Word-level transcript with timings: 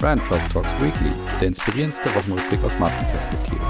Brand 0.00 0.24
Trust 0.24 0.52
Talks 0.52 0.70
Weekly, 0.80 1.10
der 1.40 1.48
inspirierendste 1.48 2.08
Wochenrückblick 2.14 2.62
aus 2.62 2.78
Markenperspektive. 2.78 3.60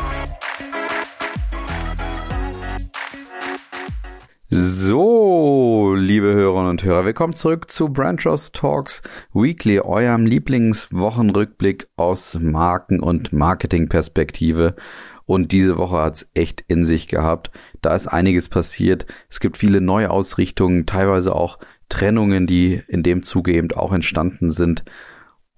So, 4.50 5.94
liebe 5.96 6.26
Hörerinnen 6.26 6.68
und 6.68 6.84
Hörer, 6.84 7.06
willkommen 7.06 7.32
zurück 7.32 7.70
zu 7.70 7.88
Brand 7.88 8.20
Trust 8.20 8.54
Talks 8.54 9.00
Weekly, 9.32 9.80
eurem 9.80 10.26
Lieblingswochenrückblick 10.26 11.88
aus 11.96 12.38
Marken- 12.38 13.00
und 13.00 13.32
Marketingperspektive. 13.32 14.76
Und 15.24 15.52
diese 15.52 15.78
Woche 15.78 15.96
hat's 15.96 16.28
echt 16.34 16.62
in 16.68 16.84
sich 16.84 17.08
gehabt. 17.08 17.50
Da 17.80 17.94
ist 17.94 18.06
einiges 18.06 18.50
passiert. 18.50 19.06
Es 19.30 19.40
gibt 19.40 19.56
viele 19.56 19.80
Neuausrichtungen, 19.80 20.84
teilweise 20.84 21.34
auch 21.34 21.58
Trennungen, 21.88 22.46
die 22.46 22.82
in 22.86 23.02
dem 23.02 23.22
Zuge 23.22 23.54
eben 23.54 23.72
auch 23.72 23.94
entstanden 23.94 24.50
sind. 24.50 24.84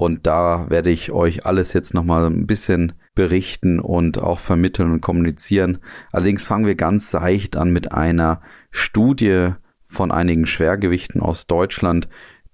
Und 0.00 0.26
da 0.26 0.70
werde 0.70 0.88
ich 0.88 1.12
euch 1.12 1.44
alles 1.44 1.74
jetzt 1.74 1.92
nochmal 1.92 2.24
ein 2.24 2.46
bisschen 2.46 2.94
berichten 3.14 3.78
und 3.78 4.16
auch 4.16 4.38
vermitteln 4.38 4.90
und 4.92 5.02
kommunizieren. 5.02 5.76
Allerdings 6.10 6.42
fangen 6.42 6.64
wir 6.64 6.74
ganz 6.74 7.10
seicht 7.10 7.58
an 7.58 7.70
mit 7.70 7.92
einer 7.92 8.40
Studie 8.70 9.50
von 9.88 10.10
einigen 10.10 10.46
Schwergewichten 10.46 11.20
aus 11.20 11.46
Deutschland, 11.46 12.08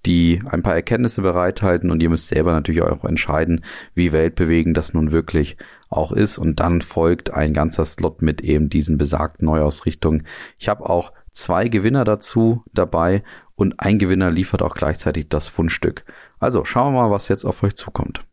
die 0.07 0.43
ein 0.45 0.65
paar 0.65 0.75
Erkenntnisse 0.75 1.23
bereithalten 1.23 1.93
und 1.93 2.03
ihr 2.03 2.11
müsst 2.11 2.27
selber 2.27 2.51
natürlich 2.51 2.83
auch 2.83 3.05
entscheiden, 3.05 3.65
wie 3.95 4.11
weltbewegend 4.11 4.77
das 4.77 4.93
nun 4.93 5.13
wirklich 5.13 5.57
auch 5.89 6.11
ist. 6.11 6.39
Und 6.39 6.59
dann 6.59 6.83
folgt 6.83 7.33
ein 7.33 7.53
ganzer 7.53 7.85
Slot 7.85 8.23
mit 8.23 8.41
eben 8.41 8.71
diesen 8.71 8.99
besagten 8.99 9.47
Neuausrichtungen. 9.47 10.27
Ich 10.59 10.69
habe 10.69 10.91
auch 10.91 11.13
zwei 11.31 11.69
Gewinner 11.69 12.05
dazu 12.05 12.65
dabei 12.73 13.23
und 13.55 13.79
ein 13.79 13.99
Gewinner 13.99 14.33
liefert 14.33 14.63
auch 14.63 14.75
gleichzeitig 14.75 15.29
das 15.29 15.47
Fundstück. 15.47 16.05
Also 16.39 16.65
schauen 16.65 16.95
wir 16.95 17.03
mal, 17.03 17.11
was 17.11 17.29
jetzt 17.29 17.45
auf 17.45 17.63
euch 17.63 17.77
zukommt. 17.77 18.25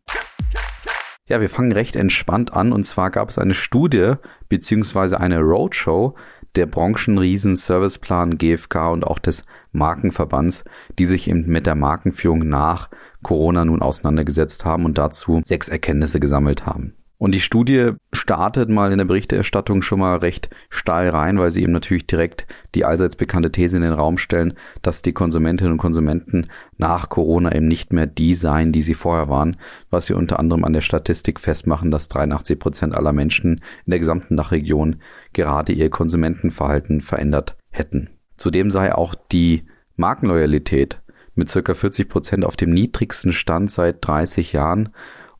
Ja, 1.26 1.40
wir 1.40 1.48
fangen 1.48 1.72
recht 1.72 1.96
entspannt 1.96 2.52
an 2.52 2.72
und 2.72 2.84
zwar 2.84 3.10
gab 3.10 3.30
es 3.30 3.38
eine 3.38 3.54
Studie 3.54 4.14
beziehungsweise 4.50 5.18
eine 5.20 5.40
Roadshow 5.40 6.14
der 6.54 6.66
Branchenriesen 6.66 7.56
Serviceplan 7.56 8.36
GfK 8.36 8.92
und 8.92 9.06
auch 9.06 9.18
des 9.18 9.44
Markenverbands, 9.72 10.64
die 10.98 11.06
sich 11.06 11.28
eben 11.28 11.46
mit 11.46 11.66
der 11.66 11.74
Markenführung 11.74 12.46
nach 12.46 12.90
Corona 13.22 13.64
nun 13.64 13.80
auseinandergesetzt 13.80 14.64
haben 14.64 14.84
und 14.84 14.98
dazu 14.98 15.40
sechs 15.44 15.68
Erkenntnisse 15.68 16.20
gesammelt 16.20 16.66
haben. 16.66 16.94
Und 17.16 17.32
die 17.32 17.40
Studie 17.40 17.92
startet 18.12 18.68
mal 18.68 18.90
in 18.90 18.98
der 18.98 19.04
Berichterstattung 19.04 19.82
schon 19.82 20.00
mal 20.00 20.16
recht 20.16 20.50
steil 20.68 21.10
rein, 21.10 21.38
weil 21.38 21.50
sie 21.52 21.62
eben 21.62 21.72
natürlich 21.72 22.06
direkt 22.06 22.46
die 22.74 22.84
allseits 22.84 23.14
bekannte 23.14 23.52
These 23.52 23.76
in 23.76 23.82
den 23.82 23.92
Raum 23.92 24.18
stellen, 24.18 24.54
dass 24.82 25.02
die 25.02 25.12
Konsumentinnen 25.12 25.72
und 25.72 25.78
Konsumenten 25.78 26.48
nach 26.76 27.08
Corona 27.08 27.54
eben 27.54 27.68
nicht 27.68 27.92
mehr 27.92 28.06
die 28.06 28.34
seien, 28.34 28.72
die 28.72 28.82
sie 28.82 28.94
vorher 28.94 29.28
waren, 29.28 29.56
was 29.90 30.06
sie 30.06 30.14
unter 30.14 30.40
anderem 30.40 30.64
an 30.64 30.72
der 30.72 30.80
Statistik 30.80 31.38
festmachen, 31.38 31.90
dass 31.90 32.08
83 32.08 32.58
Prozent 32.58 32.94
aller 32.94 33.12
Menschen 33.12 33.60
in 33.86 33.90
der 33.90 34.00
gesamten 34.00 34.36
Dachregion 34.36 34.96
gerade 35.32 35.72
ihr 35.72 35.90
Konsumentenverhalten 35.90 37.00
verändert 37.00 37.56
hätten. 37.70 38.10
Zudem 38.36 38.70
sei 38.70 38.92
auch 38.92 39.14
die 39.14 39.64
Markenloyalität 39.96 41.00
mit 41.36 41.48
circa 41.48 41.74
40 41.74 42.08
Prozent 42.08 42.44
auf 42.44 42.56
dem 42.56 42.70
niedrigsten 42.70 43.32
Stand 43.32 43.70
seit 43.70 44.06
30 44.06 44.52
Jahren 44.52 44.90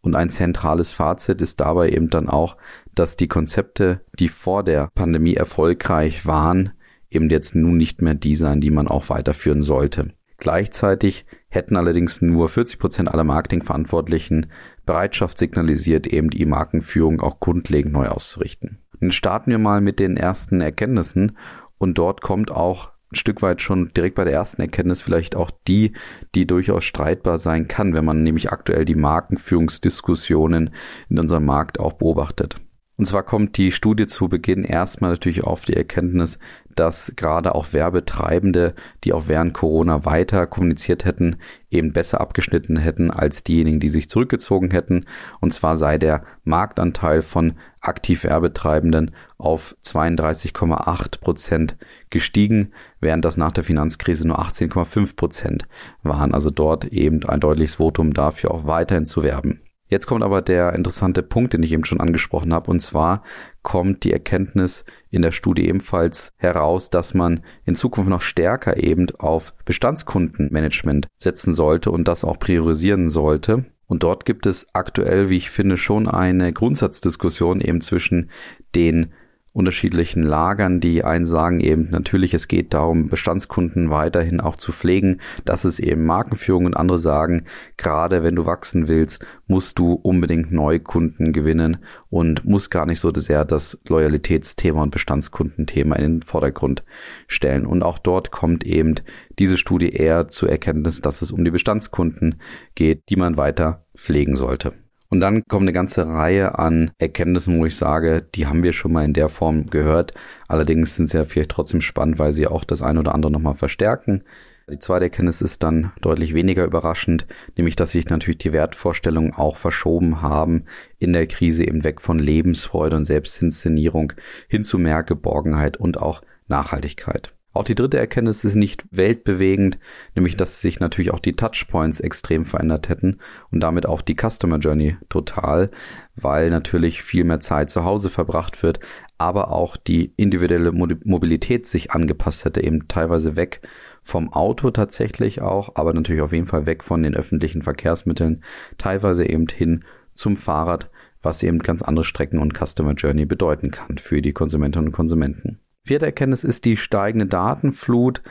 und 0.05 0.15
ein 0.15 0.29
zentrales 0.29 0.93
Fazit 0.93 1.41
ist 1.41 1.61
dabei 1.61 1.89
eben 1.91 2.11
dann 2.11 2.29
auch, 2.29 2.57
dass 2.95 3.17
die 3.17 3.29
Konzepte, 3.29 4.03
die 4.19 4.29
vor 4.29 4.63
der 4.63 4.91
Pandemie 4.95 5.35
erfolgreich 5.35 6.27
waren, 6.27 6.73
eben 7.11 7.31
jetzt 7.31 7.55
nun 7.55 7.79
nicht 7.79 8.03
mehr 8.03 8.15
die 8.15 8.35
sein, 8.35 8.61
die 8.61 8.71
man 8.71 8.87
auch 8.87 9.09
weiterführen 9.09 9.63
sollte. 9.63 10.13
Gleichzeitig 10.37 11.25
hätten 11.49 11.77
allerdings 11.77 12.21
nur 12.21 12.49
40 12.49 12.79
Prozent 12.79 13.09
aller 13.09 13.25
Marketingverantwortlichen 13.25 14.49
Bereitschaft 14.85 15.39
signalisiert, 15.39 16.07
eben 16.07 16.29
die 16.29 16.45
Markenführung 16.45 17.21
auch 17.21 17.41
grundlegend 17.41 17.93
neu 17.95 18.09
auszurichten. 18.09 18.81
Dann 19.01 19.13
starten 19.13 19.51
wir 19.51 19.59
mal 19.59 19.81
mit 19.81 20.01
den 20.01 20.17
ersten 20.17 20.61
Erkenntnissen 20.61 21.39
und 21.79 21.97
dort 21.97 22.21
kommt 22.21 22.51
auch 22.51 22.91
Stück 23.15 23.43
weit 23.43 23.63
schon 23.63 23.93
direkt 23.95 24.17
bei 24.17 24.25
der 24.25 24.33
ersten 24.33 24.63
Erkenntnis 24.63 25.03
vielleicht 25.03 25.37
auch 25.37 25.51
die, 25.67 25.93
die 26.35 26.47
durchaus 26.47 26.85
streitbar 26.85 27.39
sein 27.39 27.69
kann, 27.69 27.95
wenn 27.95 28.05
man 28.05 28.23
nämlich 28.23 28.53
aktuell 28.53 28.85
die 28.85 28.95
Markenführungsdiskussionen 28.95 30.71
in 31.09 31.19
unserem 31.19 31.45
Markt 31.45 31.81
auch 31.81 31.95
beobachtet. 31.95 32.57
Und 32.97 33.07
zwar 33.07 33.25
kommt 33.25 33.57
die 33.57 33.73
Studie 33.73 34.07
zu 34.07 34.29
Beginn 34.29 34.63
erstmal 34.63 35.11
natürlich 35.11 35.43
auf 35.43 35.65
die 35.65 35.75
Erkenntnis, 35.75 36.39
dass 36.77 37.13
gerade 37.17 37.55
auch 37.55 37.73
Werbetreibende, 37.73 38.75
die 39.03 39.13
auch 39.13 39.25
während 39.27 39.53
Corona 39.53 40.05
weiter 40.05 40.47
kommuniziert 40.47 41.05
hätten, 41.05 41.37
eben 41.71 41.93
besser 41.93 42.21
abgeschnitten 42.21 42.77
hätten 42.77 43.11
als 43.11 43.43
diejenigen, 43.43 43.81
die 43.81 43.89
sich 43.89 44.09
zurückgezogen 44.09 44.71
hätten. 44.71 45.07
Und 45.41 45.53
zwar 45.53 45.77
sei 45.77 45.99
der 45.99 46.25
Marktanteil 46.45 47.23
von 47.23 47.55
aktiv 47.81 48.25
Werbetreibenden 48.25 49.11
auf 49.39 49.77
32,8 49.85 51.21
Prozent 51.21 51.77
gestiegen, 52.11 52.73
während 53.01 53.25
das 53.25 53.37
nach 53.37 53.53
der 53.53 53.65
Finanzkrise 53.65 54.27
nur 54.27 54.41
18,5 54.41 55.17
Prozent 55.17 55.67
waren. 56.03 56.33
Also 56.33 56.51
dort 56.51 56.85
eben 56.87 57.25
ein 57.25 57.41
deutliches 57.41 57.77
Votum 57.77 58.15
dafür, 58.15 58.53
auch 58.53 58.67
weiterhin 58.67 59.07
zu 59.07 59.25
werben. 59.25 59.64
Jetzt 59.95 60.09
kommt 60.09 60.25
aber 60.25 60.43
der 60.43 60.73
interessante 60.73 61.23
Punkt, 61.23 61.53
den 61.53 61.63
ich 61.63 61.71
eben 61.71 61.85
schon 61.85 62.01
angesprochen 62.01 62.53
habe, 62.53 62.69
und 62.69 62.81
zwar 62.81 63.23
kommt 63.63 64.03
die 64.03 64.13
Erkenntnis 64.13 64.85
in 65.09 65.23
der 65.23 65.31
Studie 65.31 65.69
ebenfalls 65.69 66.33
heraus, 66.37 66.91
dass 66.91 67.15
man 67.15 67.45
in 67.65 67.77
Zukunft 67.77 68.11
noch 68.11 68.21
stärker 68.21 68.83
eben 68.83 69.07
auf 69.19 69.55
Bestandskundenmanagement 69.65 71.07
setzen 71.17 71.55
sollte 71.55 71.93
und 71.93 72.09
das 72.09 72.25
auch 72.25 72.41
priorisieren 72.41 73.09
sollte. 73.09 73.67
Und 73.87 74.03
dort 74.03 74.25
gibt 74.25 74.47
es 74.47 74.67
aktuell, 74.73 75.31
wie 75.31 75.37
ich 75.37 75.51
finde, 75.51 75.77
schon 75.77 76.09
eine 76.09 76.53
Grundsatzdiskussion 76.53 77.61
eben 77.61 77.81
zwischen 77.81 78.31
den 78.75 79.13
unterschiedlichen 79.55 80.25
Lagern. 80.25 80.81
Die 80.81 81.05
einen 81.05 81.27
sagen 81.27 81.61
eben 81.61 81.89
natürlich, 81.91 82.35
es 82.35 82.49
geht 82.49 82.75
darum, 82.75 83.09
Bestandskunden 83.09 83.89
weiterhin 83.89 84.41
auch 84.41 84.57
zu 84.57 84.73
pflegen. 84.73 85.21
Das 85.45 85.65
ist 85.65 85.79
eben 85.79 86.05
Markenführung 86.05 86.67
und 86.67 86.77
andere 86.77 86.99
sagen, 86.99 87.45
gerade 87.77 88.25
wenn 88.25 88.35
du 88.35 88.47
wachsen 88.47 88.89
willst, 88.89 89.25
musst 89.47 89.79
du 89.79 89.93
unbedingt 89.93 90.53
Neukunden 90.53 91.33
gewinnen 91.33 91.79
und 92.11 92.45
musst 92.45 92.71
gar 92.73 92.85
nicht 92.85 92.99
so 92.99 93.15
sehr 93.15 93.45
das 93.45 93.79
Loyalitätsthema 93.89 94.83
und 94.83 94.91
Bestandskundenthema 94.91 95.97
in 95.97 96.03
den 96.03 96.23
Vordergrund 96.23 96.85
stellen. 97.29 97.65
Und 97.65 97.85
auch 97.85 97.99
dort 97.99 98.33
kommt 98.33 98.65
eben 98.65 98.97
diese 99.39 99.57
Studie 99.57 99.91
eher 99.91 100.29
zur 100.29 100.51
Erkenntnis, 100.51 101.01
dass 101.01 101.23
es 101.23 101.31
um 101.31 101.45
die 101.45 101.53
Bestandskunden 101.53 102.41
geht, 102.75 103.09
die 103.09 103.17
man 103.17 103.37
weiter 103.37 103.87
pflegen 103.97 104.35
sollte. 104.35 104.84
Und 105.09 105.21
dann 105.21 105.45
kommt 105.45 105.63
eine 105.63 105.73
ganze 105.73 106.07
Reihe 106.07 106.59
an 106.59 106.91
Erkenntnissen, 106.99 107.59
wo 107.59 107.67
ich 107.67 107.77
sage, 107.77 108.27
die 108.35 108.47
haben 108.47 108.63
wir 108.63 108.73
schon 108.73 108.93
mal 108.93 109.05
in 109.05 109.13
der 109.13 109.29
Form 109.29 109.67
gehört. 109.67 110.15
Allerdings 110.49 110.97
sind 110.97 111.11
sie 111.11 111.19
ja 111.19 111.25
vielleicht 111.25 111.51
trotzdem 111.51 111.81
spannend, 111.81 112.19
weil 112.19 112.33
sie 112.33 112.47
auch 112.47 112.65
das 112.65 112.83
eine 112.83 113.01
oder 113.01 113.15
andere 113.15 113.31
nochmal 113.33 113.55
verstärken. 113.55 114.25
Die 114.71 114.79
zweite 114.79 115.05
Erkenntnis 115.05 115.43
ist 115.43 115.63
dann 115.63 115.93
deutlich 116.01 116.33
weniger 116.33 116.65
überraschend, 116.65 117.27
nämlich 117.57 117.77
dass 117.77 117.93
sich 117.93 118.09
natürlich 118.09 118.39
die 118.39 118.53
Wertvorstellungen 118.53 119.35
auch 119.35 119.59
verschoben 119.59 120.23
haben 120.23 120.65
in 120.99 121.13
der 121.13 121.27
Krise 121.27 121.65
eben 121.65 121.85
weg 121.85 122.01
von 122.01 122.19
Lebensfreude 122.19 122.97
und 122.97 123.05
Selbstinszenierung 123.05 124.15
hin 124.49 124.65
zu 124.65 124.79
mehr 124.79 125.03
Geborgenheit 125.03 125.77
und 125.77 125.99
auch 125.99 126.23
Nachhaltigkeit. 126.49 127.35
Auch 127.55 127.63
die 127.63 127.77
dritte 127.77 127.99
Erkenntnis 127.99 128.43
ist 128.43 128.57
nicht 128.57 128.85
weltbewegend, 128.91 129.79
nämlich 130.17 130.37
dass 130.37 130.61
sich 130.61 130.81
natürlich 130.81 131.13
auch 131.13 131.21
die 131.21 131.37
Touchpoints 131.37 132.01
extrem 132.01 132.47
verändert 132.47 132.89
hätten 132.89 133.19
und 133.53 133.61
damit 133.61 133.87
auch 133.87 134.03
die 134.03 134.17
Customer 134.17 134.59
Journey 134.59 134.97
total, 135.09 135.71
weil 136.17 136.51
natürlich 136.51 137.01
viel 137.01 137.23
mehr 137.23 137.39
Zeit 137.39 137.71
zu 137.71 137.85
Hause 137.85 138.11
verbracht 138.11 138.65
wird, 138.65 138.81
aber 139.19 139.53
auch 139.53 139.77
die 139.77 140.13
individuelle 140.17 140.73
Mobilität 140.73 141.69
sich 141.69 141.93
angepasst 141.93 142.45
hätte, 142.45 142.61
eben 142.61 142.89
teilweise 142.89 143.37
weg 143.37 143.61
vom 144.03 144.33
Auto 144.33 144.73
tatsächlich 144.73 145.41
auch, 145.41 145.77
aber 145.77 145.95
natürlich 145.95 146.23
auf 146.23 146.33
jeden 146.33 146.49
Fall 146.49 146.67
weg 146.67 146.83
von 146.83 147.05
den 147.05 147.15
öffentlichen 147.15 147.63
Verkehrsmitteln, 147.63 148.43
teilweise 148.79 149.27
eben 149.27 149.47
hin 149.47 149.85
zum 150.15 150.37
Fahrrad, 150.37 150.91
was 151.23 151.43
eben 151.45 151.61
ganz 151.61 151.83
andere 151.83 152.05
Strecken 152.05 152.41
und 152.41 152.53
Customer 152.53 152.95
Journey 152.95 153.27
bedeuten 153.27 153.71
kann 153.71 153.99
für 153.99 154.21
die 154.21 154.33
Konsumentinnen 154.33 154.89
und 154.89 154.93
Konsumenten. 154.93 155.61
Vierte 155.87 156.07
Erkenntnis 156.07 156.45
ist 156.45 156.65
die 156.65 156.79
steigende 156.79 157.27
Datenflut, 157.27 158.23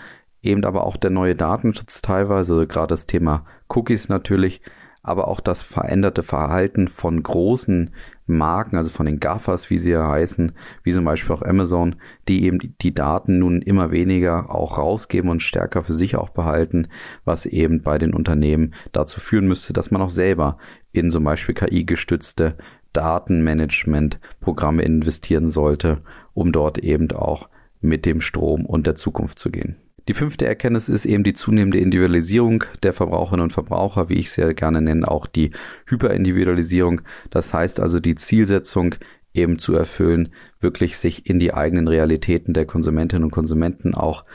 eben 0.41 0.65
aber 0.65 0.85
auch 0.85 0.97
der 0.97 1.11
neue 1.11 1.35
Datenschutz 1.35 2.01
teilweise, 2.01 2.65
gerade 2.65 2.87
das 2.87 3.05
Thema 3.05 3.45
Cookies 3.69 4.09
natürlich, 4.09 4.61
aber 5.03 5.27
auch 5.27 5.39
das 5.39 5.61
veränderte 5.61 6.23
Verhalten 6.23 6.87
von 6.87 7.21
großen 7.21 7.93
Marken, 8.25 8.75
also 8.75 8.89
von 8.89 9.05
den 9.05 9.19
GAFAs, 9.19 9.69
wie 9.69 9.77
sie 9.77 9.91
ja 9.91 10.09
heißen, 10.09 10.53
wie 10.81 10.93
zum 10.93 11.05
Beispiel 11.05 11.35
auch 11.35 11.43
Amazon, 11.43 11.97
die 12.27 12.43
eben 12.43 12.57
die 12.81 12.93
Daten 12.95 13.37
nun 13.37 13.61
immer 13.61 13.91
weniger 13.91 14.49
auch 14.49 14.79
rausgeben 14.79 15.29
und 15.29 15.43
stärker 15.43 15.83
für 15.83 15.93
sich 15.93 16.15
auch 16.15 16.29
behalten, 16.29 16.87
was 17.23 17.45
eben 17.45 17.83
bei 17.83 17.99
den 17.99 18.15
Unternehmen 18.15 18.73
dazu 18.93 19.19
führen 19.19 19.45
müsste, 19.45 19.73
dass 19.73 19.91
man 19.91 20.01
auch 20.01 20.09
selber 20.09 20.57
in 20.91 21.11
zum 21.11 21.23
Beispiel 21.23 21.53
KI-gestützte 21.53 22.57
Datenmanagement-Programme 22.93 24.83
investieren 24.83 25.49
sollte, 25.49 26.01
um 26.33 26.51
dort 26.51 26.77
eben 26.77 27.11
auch 27.11 27.49
mit 27.81 28.05
dem 28.05 28.21
Strom 28.21 28.65
und 28.65 28.87
der 28.87 28.95
Zukunft 28.95 29.39
zu 29.39 29.51
gehen. 29.51 29.75
Die 30.07 30.13
fünfte 30.13 30.45
Erkenntnis 30.45 30.89
ist 30.89 31.05
eben 31.05 31.23
die 31.23 31.33
zunehmende 31.33 31.79
Individualisierung 31.79 32.65
der 32.83 32.91
Verbraucherinnen 32.93 33.45
und 33.45 33.53
Verbraucher, 33.53 34.09
wie 34.09 34.15
ich 34.15 34.31
sehr 34.31 34.53
gerne 34.53 34.81
nenne, 34.81 35.09
auch 35.09 35.27
die 35.27 35.51
Hyperindividualisierung. 35.85 37.01
Das 37.29 37.53
heißt 37.53 37.79
also 37.79 38.01
die 38.01 38.15
Zielsetzung 38.15 38.95
eben 39.33 39.59
zu 39.59 39.73
erfüllen, 39.73 40.29
wirklich 40.59 40.97
sich 40.97 41.25
in 41.29 41.39
die 41.39 41.53
eigenen 41.53 41.87
Realitäten 41.87 42.53
der 42.53 42.65
Konsumentinnen 42.65 43.23
und 43.23 43.31
Konsumenten 43.31 43.95
auch 43.95 44.25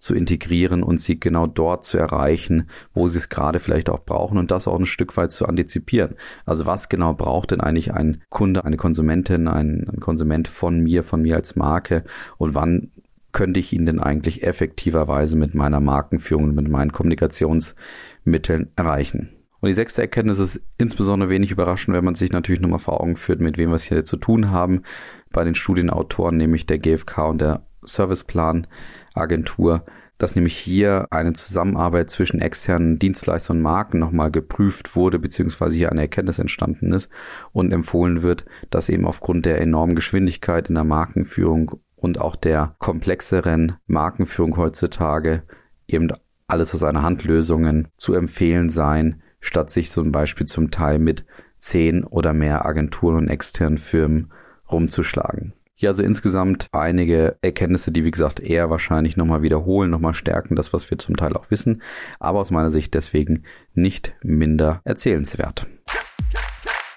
zu 0.00 0.14
integrieren 0.14 0.82
und 0.82 1.00
sie 1.00 1.20
genau 1.20 1.46
dort 1.46 1.84
zu 1.84 1.98
erreichen, 1.98 2.68
wo 2.92 3.06
sie 3.06 3.18
es 3.18 3.28
gerade 3.28 3.60
vielleicht 3.60 3.90
auch 3.90 4.00
brauchen 4.00 4.38
und 4.38 4.50
das 4.50 4.66
auch 4.66 4.78
ein 4.78 4.86
Stück 4.86 5.16
weit 5.16 5.30
zu 5.30 5.46
antizipieren. 5.46 6.16
Also 6.44 6.66
was 6.66 6.88
genau 6.88 7.14
braucht 7.14 7.52
denn 7.52 7.60
eigentlich 7.60 7.94
ein 7.94 8.22
Kunde, 8.30 8.64
eine 8.64 8.76
Konsumentin, 8.76 9.46
ein, 9.46 9.86
ein 9.88 10.00
Konsument 10.00 10.48
von 10.48 10.80
mir, 10.80 11.04
von 11.04 11.22
mir 11.22 11.36
als 11.36 11.54
Marke 11.54 12.04
und 12.38 12.54
wann 12.54 12.90
könnte 13.32 13.60
ich 13.60 13.72
ihn 13.72 13.86
denn 13.86 14.00
eigentlich 14.00 14.42
effektiverweise 14.42 15.36
mit 15.36 15.54
meiner 15.54 15.78
Markenführung 15.78 16.44
und 16.44 16.54
mit 16.56 16.68
meinen 16.68 16.90
Kommunikationsmitteln 16.90 18.72
erreichen? 18.74 19.30
Und 19.60 19.68
die 19.68 19.74
sechste 19.74 20.02
Erkenntnis 20.02 20.38
ist 20.38 20.62
insbesondere 20.78 21.28
wenig 21.28 21.50
überraschend, 21.50 21.94
wenn 21.94 22.04
man 22.04 22.14
sich 22.14 22.32
natürlich 22.32 22.62
nochmal 22.62 22.78
vor 22.78 23.00
Augen 23.00 23.16
führt, 23.16 23.40
mit 23.40 23.58
wem 23.58 23.70
wir 23.70 23.76
es 23.76 23.84
hier 23.84 24.04
zu 24.04 24.16
tun 24.16 24.50
haben. 24.50 24.82
Bei 25.30 25.44
den 25.44 25.54
Studienautoren, 25.54 26.36
nämlich 26.36 26.66
der 26.66 26.78
GfK 26.78 27.28
und 27.28 27.40
der 27.40 27.62
Serviceplan 27.82 28.66
Agentur, 29.14 29.84
dass 30.18 30.36
nämlich 30.36 30.56
hier 30.56 31.06
eine 31.10 31.32
Zusammenarbeit 31.32 32.10
zwischen 32.10 32.40
externen 32.40 32.98
Dienstleistern 32.98 33.56
und 33.56 33.62
Marken 33.62 33.98
nochmal 33.98 34.30
geprüft 34.30 34.94
wurde, 34.94 35.18
beziehungsweise 35.18 35.76
hier 35.76 35.90
eine 35.90 36.02
Erkenntnis 36.02 36.38
entstanden 36.38 36.92
ist 36.92 37.10
und 37.52 37.72
empfohlen 37.72 38.22
wird, 38.22 38.44
dass 38.68 38.90
eben 38.90 39.06
aufgrund 39.06 39.46
der 39.46 39.60
enormen 39.60 39.94
Geschwindigkeit 39.94 40.68
in 40.68 40.74
der 40.74 40.84
Markenführung 40.84 41.80
und 41.96 42.20
auch 42.20 42.36
der 42.36 42.76
komplexeren 42.78 43.76
Markenführung 43.86 44.56
heutzutage 44.56 45.42
eben 45.88 46.08
alles 46.46 46.74
aus 46.74 46.82
einer 46.82 47.02
Hand 47.02 47.24
Lösungen 47.24 47.88
zu 47.96 48.14
empfehlen 48.14 48.68
sein, 48.68 49.22
statt 49.40 49.70
sich 49.70 49.90
zum 49.90 50.12
Beispiel 50.12 50.46
zum 50.46 50.70
Teil 50.70 50.98
mit 50.98 51.24
zehn 51.58 52.04
oder 52.04 52.32
mehr 52.32 52.66
Agenturen 52.66 53.16
und 53.16 53.28
externen 53.28 53.78
Firmen 53.78 54.32
rumzuschlagen. 54.70 55.54
Hier 55.80 55.88
also 55.88 56.02
insgesamt 56.02 56.66
einige 56.72 57.38
Erkenntnisse, 57.40 57.90
die 57.90 58.04
wie 58.04 58.10
gesagt 58.10 58.38
eher 58.38 58.68
wahrscheinlich 58.68 59.16
nochmal 59.16 59.40
wiederholen, 59.40 59.88
nochmal 59.88 60.12
stärken, 60.12 60.54
das 60.54 60.74
was 60.74 60.90
wir 60.90 60.98
zum 60.98 61.16
Teil 61.16 61.34
auch 61.34 61.50
wissen, 61.50 61.80
aber 62.18 62.40
aus 62.40 62.50
meiner 62.50 62.70
Sicht 62.70 62.92
deswegen 62.92 63.44
nicht 63.72 64.12
minder 64.22 64.82
erzählenswert. 64.84 65.66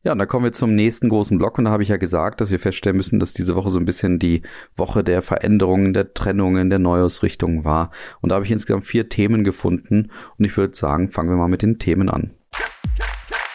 Ja, 0.03 0.11
und 0.11 0.17
da 0.17 0.25
kommen 0.25 0.43
wir 0.43 0.51
zum 0.51 0.75
nächsten 0.75 1.07
großen 1.07 1.37
Block 1.37 1.57
und 1.57 1.63
da 1.63 1.71
habe 1.71 1.81
ich 1.81 1.87
ja 1.87 1.95
gesagt, 1.95 2.41
dass 2.41 2.51
wir 2.51 2.59
feststellen 2.59 2.97
müssen, 2.97 3.21
dass 3.21 3.31
diese 3.31 3.55
Woche 3.55 3.69
so 3.69 3.79
ein 3.79 3.85
bisschen 3.85 4.19
die 4.19 4.41
Woche 4.75 5.01
der 5.01 5.21
Veränderungen, 5.21 5.93
der 5.93 6.13
Trennungen, 6.13 6.69
der 6.69 6.79
Neuausrichtungen 6.79 7.63
war. 7.63 7.89
Und 8.19 8.33
da 8.33 8.35
habe 8.35 8.43
ich 8.43 8.51
insgesamt 8.51 8.85
vier 8.85 9.07
Themen 9.07 9.45
gefunden 9.45 10.11
und 10.37 10.43
ich 10.43 10.57
würde 10.57 10.75
sagen, 10.75 11.09
fangen 11.09 11.29
wir 11.29 11.37
mal 11.37 11.47
mit 11.47 11.61
den 11.61 11.79
Themen 11.79 12.09
an. 12.09 12.31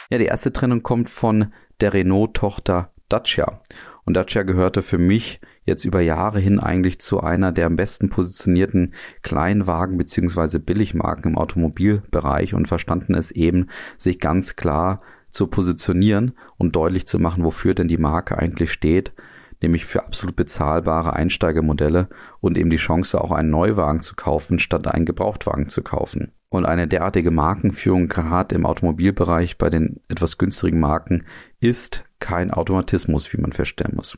Ja, 0.09 0.17
die 0.17 0.25
erste 0.25 0.55
Trennung 0.55 0.83
kommt 0.83 1.11
von 1.11 1.53
der 1.83 1.93
Renault-Tochter 1.93 2.93
Dacia. 3.11 3.61
Und 4.09 4.15
Dacia 4.15 4.43
gehörte 4.43 4.83
für 4.83 4.97
mich 4.97 5.39
jetzt 5.67 5.85
über 5.85 6.01
Jahre 6.01 6.41
hin 6.41 6.59
eigentlich 6.59 6.99
zu 6.99 7.21
einer 7.21 7.53
der 7.53 7.67
am 7.67 7.77
besten 7.77 8.09
positionierten 8.09 8.95
Kleinwagen 9.21 9.99
bzw. 9.99 10.61
Billigmarken 10.61 11.33
im 11.33 11.37
Automobilbereich 11.37 12.55
und 12.55 12.69
verstanden 12.69 13.15
es 13.15 13.31
eben, 13.31 13.67
sich 13.99 14.19
ganz 14.19 14.57
klar 14.57 15.03
zu 15.29 15.47
positionieren 15.47 16.33
und 16.57 16.75
deutlich 16.75 17.07
zu 17.07 17.19
machen, 17.19 17.45
wofür 17.45 17.75
denn 17.75 17.89
die 17.89 17.99
Marke 17.99 18.39
eigentlich 18.39 18.73
steht, 18.73 19.13
nämlich 19.61 19.85
für 19.85 20.07
absolut 20.07 20.37
bezahlbare 20.37 21.13
Einsteigermodelle 21.13 22.09
und 22.41 22.57
eben 22.57 22.71
die 22.71 22.77
Chance, 22.79 23.21
auch 23.21 23.31
einen 23.31 23.51
Neuwagen 23.51 24.01
zu 24.01 24.17
kaufen, 24.17 24.59
statt 24.59 24.87
einen 24.87 25.05
Gebrauchtwagen 25.05 25.69
zu 25.69 25.83
kaufen. 25.83 26.33
Und 26.51 26.65
eine 26.65 26.89
derartige 26.89 27.31
Markenführung 27.31 28.09
gerade 28.09 28.55
im 28.55 28.65
Automobilbereich 28.65 29.59
bei 29.59 29.69
den 29.69 30.01
etwas 30.09 30.39
günstigen 30.39 30.81
Marken 30.81 31.27
ist 31.61 32.05
kein 32.21 32.51
Automatismus, 32.51 33.33
wie 33.33 33.41
man 33.41 33.53
feststellen 33.53 33.97
muss. 33.97 34.17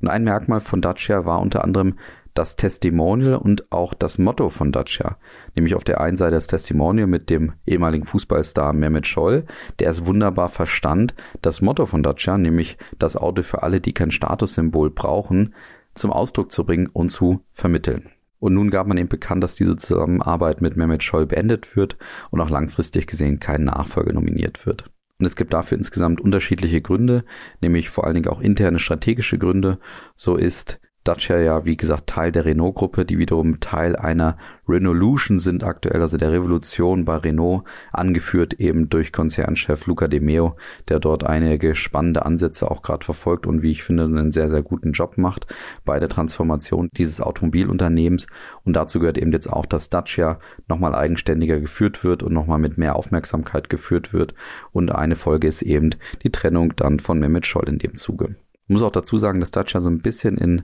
Und 0.00 0.08
ein 0.08 0.24
Merkmal 0.24 0.60
von 0.60 0.82
Dacia 0.82 1.24
war 1.24 1.40
unter 1.40 1.62
anderem 1.62 1.96
das 2.34 2.56
Testimonial 2.56 3.36
und 3.36 3.70
auch 3.72 3.94
das 3.94 4.18
Motto 4.18 4.50
von 4.50 4.72
Dacia. 4.72 5.16
Nämlich 5.54 5.74
auf 5.74 5.84
der 5.84 6.00
einen 6.00 6.16
Seite 6.16 6.36
das 6.36 6.46
Testimonial 6.46 7.06
mit 7.06 7.30
dem 7.30 7.52
ehemaligen 7.66 8.04
Fußballstar 8.04 8.72
Mehmet 8.72 9.06
Scholl, 9.06 9.46
der 9.78 9.90
es 9.90 10.06
wunderbar 10.06 10.48
verstand, 10.48 11.14
das 11.42 11.60
Motto 11.60 11.86
von 11.86 12.02
Dacia, 12.02 12.38
nämlich 12.38 12.78
das 12.98 13.16
Auto 13.16 13.42
für 13.42 13.62
alle, 13.62 13.80
die 13.80 13.92
kein 13.92 14.10
Statussymbol 14.10 14.90
brauchen, 14.90 15.54
zum 15.94 16.12
Ausdruck 16.12 16.52
zu 16.52 16.64
bringen 16.64 16.86
und 16.86 17.10
zu 17.10 17.44
vermitteln. 17.52 18.10
Und 18.40 18.54
nun 18.54 18.70
gab 18.70 18.86
man 18.86 18.96
eben 18.96 19.08
bekannt, 19.08 19.44
dass 19.44 19.54
diese 19.54 19.76
Zusammenarbeit 19.76 20.60
mit 20.60 20.76
Mehmet 20.76 21.04
Scholl 21.04 21.26
beendet 21.26 21.76
wird 21.76 21.96
und 22.30 22.40
auch 22.40 22.50
langfristig 22.50 23.06
gesehen 23.06 23.38
kein 23.38 23.64
Nachfolger 23.64 24.12
nominiert 24.12 24.66
wird. 24.66 24.90
Und 25.18 25.26
es 25.26 25.36
gibt 25.36 25.52
dafür 25.52 25.76
insgesamt 25.76 26.20
unterschiedliche 26.20 26.80
Gründe, 26.80 27.24
nämlich 27.60 27.90
vor 27.90 28.04
allen 28.04 28.14
Dingen 28.14 28.28
auch 28.28 28.40
interne 28.40 28.78
strategische 28.78 29.38
Gründe. 29.38 29.78
So 30.16 30.36
ist 30.36 30.80
Dacia 31.02 31.38
ja, 31.38 31.64
wie 31.64 31.78
gesagt, 31.78 32.08
Teil 32.08 32.30
der 32.30 32.44
Renault-Gruppe, 32.44 33.06
die 33.06 33.16
wiederum 33.16 33.58
Teil 33.58 33.96
einer 33.96 34.36
Renaulution 34.68 35.38
sind 35.38 35.64
aktuell, 35.64 36.02
also 36.02 36.18
der 36.18 36.30
Revolution 36.30 37.06
bei 37.06 37.16
Renault, 37.16 37.64
angeführt 37.90 38.54
eben 38.54 38.90
durch 38.90 39.10
Konzernchef 39.10 39.86
Luca 39.86 40.08
De 40.08 40.20
Meo, 40.20 40.56
der 40.88 41.00
dort 41.00 41.24
einige 41.24 41.74
spannende 41.74 42.26
Ansätze 42.26 42.70
auch 42.70 42.82
gerade 42.82 43.02
verfolgt 43.04 43.46
und 43.46 43.62
wie 43.62 43.70
ich 43.70 43.82
finde, 43.82 44.04
einen 44.04 44.30
sehr, 44.30 44.50
sehr 44.50 44.62
guten 44.62 44.92
Job 44.92 45.16
macht 45.16 45.46
bei 45.86 45.98
der 45.98 46.10
Transformation 46.10 46.90
dieses 46.92 47.22
Automobilunternehmens. 47.22 48.26
Und 48.64 48.76
dazu 48.76 49.00
gehört 49.00 49.16
eben 49.16 49.32
jetzt 49.32 49.50
auch, 49.50 49.64
dass 49.64 49.88
Dacia 49.88 50.38
nochmal 50.68 50.94
eigenständiger 50.94 51.60
geführt 51.60 52.04
wird 52.04 52.22
und 52.22 52.34
nochmal 52.34 52.58
mit 52.58 52.76
mehr 52.76 52.96
Aufmerksamkeit 52.96 53.70
geführt 53.70 54.12
wird. 54.12 54.34
Und 54.70 54.92
eine 54.92 55.16
Folge 55.16 55.48
ist 55.48 55.62
eben 55.62 55.90
die 56.22 56.30
Trennung 56.30 56.76
dann 56.76 57.00
von 57.00 57.18
Mehmet 57.18 57.46
Scholl 57.46 57.68
in 57.68 57.78
dem 57.78 57.96
Zuge. 57.96 58.36
Ich 58.64 58.68
muss 58.68 58.82
auch 58.82 58.92
dazu 58.92 59.18
sagen, 59.18 59.40
dass 59.40 59.50
Dacia 59.50 59.80
so 59.80 59.88
ein 59.88 59.98
bisschen 59.98 60.36
in 60.36 60.62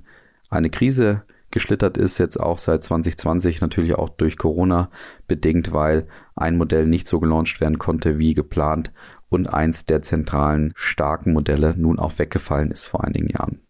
eine 0.50 0.70
Krise 0.70 1.22
geschlittert 1.50 1.96
ist, 1.96 2.19
jetzt 2.19 2.38
auch 2.38 2.58
seit 2.58 2.82
2020 2.82 3.60
natürlich 3.60 3.94
auch 3.94 4.10
durch 4.10 4.37
Corona 4.37 4.90
bedingt, 5.26 5.72
weil 5.72 6.06
ein 6.34 6.56
Modell 6.56 6.87
nicht 6.87 7.06
so 7.06 7.20
gelauncht 7.20 7.60
werden 7.60 7.78
konnte 7.78 8.19
wie 8.19 8.34
geplant 8.34 8.93
und 9.28 9.46
eins 9.46 9.87
der 9.87 10.02
zentralen 10.02 10.72
starken 10.76 11.32
Modelle 11.32 11.75
nun 11.76 11.98
auch 11.98 12.19
weggefallen 12.19 12.70
ist 12.70 12.87
vor 12.87 13.04
einigen 13.04 13.28
Jahren. 13.28 13.60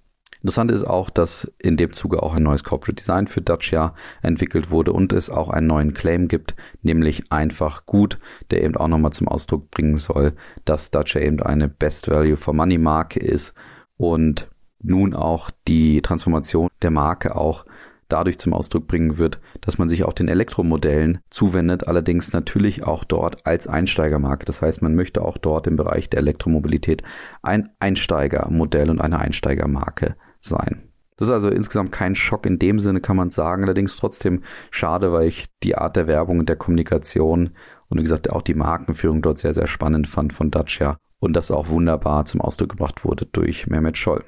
Interessant 0.43 0.71
ist 0.71 0.85
auch, 0.85 1.11
dass 1.11 1.53
in 1.59 1.77
dem 1.77 1.93
Zuge 1.93 2.23
auch 2.23 2.35
ein 2.35 2.43
neues 2.43 2.63
Corporate 2.63 2.95
Design 2.95 3.27
für 3.27 3.41
Dacia 3.41 3.95
entwickelt 4.23 4.71
wurde 4.71 4.93
und 4.93 5.13
es 5.13 5.31
auch 5.31 5.49
einen 5.49 5.67
neuen 5.67 5.95
Claim 5.95 6.29
gibt, 6.29 6.55
nämlich 6.83 7.33
einfach 7.33 7.87
gut, 7.87 8.19
der 8.51 8.63
eben 8.63 8.77
auch 8.77 8.89
nochmal 8.89 9.13
zum 9.13 9.29
Ausdruck 9.29 9.71
bringen 9.71 9.97
soll, 9.97 10.35
dass 10.65 10.91
Dacia 10.91 11.21
eben 11.21 11.43
eine 11.43 11.69
Best 11.69 12.09
Value 12.09 12.37
for 12.37 12.55
Money 12.55 12.79
Marke 12.79 13.19
ist 13.19 13.55
und 13.97 14.49
nun 14.81 15.15
auch 15.15 15.51
die 15.69 16.03
Transformation 16.03 16.69
der 16.83 16.91
Marke 16.91 17.37
auch 17.37 17.65
dadurch 18.09 18.39
zum 18.39 18.53
Ausdruck 18.53 18.87
bringen 18.87 19.19
wird, 19.19 19.41
dass 19.61 19.79
man 19.79 19.89
sich 19.89 20.05
auch 20.05 20.13
den 20.13 20.29
Elektromodellen 20.29 21.19
zuwendet, 21.31 21.89
allerdings 21.89 22.33
natürlich 22.33 22.85
auch 22.85 23.05
dort 23.05 23.45
als 23.47 23.67
Einsteigermarke. 23.67 24.45
Das 24.45 24.63
heißt, 24.63 24.83
man 24.83 24.95
möchte 24.95 25.23
auch 25.23 25.39
dort 25.39 25.67
im 25.67 25.77
Bereich 25.77 26.09
der 26.09 26.21
Elektromobilität 26.21 27.03
ein 27.43 27.71
Einsteigermodell 27.81 28.91
und 28.91 29.01
eine 29.01 29.19
Einsteigermarke 29.19 30.17
sein. 30.41 30.83
Das 31.17 31.29
ist 31.29 31.35
also 31.35 31.49
insgesamt 31.49 31.93
kein 31.93 32.15
Schock 32.15 32.45
in 32.45 32.59
dem 32.59 32.79
Sinne, 32.79 33.01
kann 33.01 33.17
man 33.17 33.31
sagen. 33.31 33.65
Allerdings 33.65 33.97
trotzdem 33.97 34.43
schade, 34.71 35.13
weil 35.13 35.27
ich 35.27 35.47
die 35.63 35.77
Art 35.77 35.97
der 35.97 36.07
Werbung 36.07 36.41
und 36.41 36.49
der 36.49 36.57
Kommunikation 36.57 37.51
und 37.89 37.99
wie 37.99 38.03
gesagt 38.03 38.31
auch 38.31 38.43
die 38.43 38.55
Markenführung 38.55 39.23
dort 39.23 39.39
sehr, 39.39 39.55
sehr 39.55 39.67
spannend 39.67 40.09
fand 40.09 40.35
von 40.35 40.51
Dacia 40.51 40.99
und 41.19 41.35
das 41.35 41.51
auch 41.51 41.69
wunderbar 41.69 42.27
zum 42.27 42.43
Ausdruck 42.43 42.71
gebracht 42.71 43.05
wurde 43.05 43.27
durch 43.27 43.67
Mehmet 43.67 43.97
Scholl. 43.97 44.25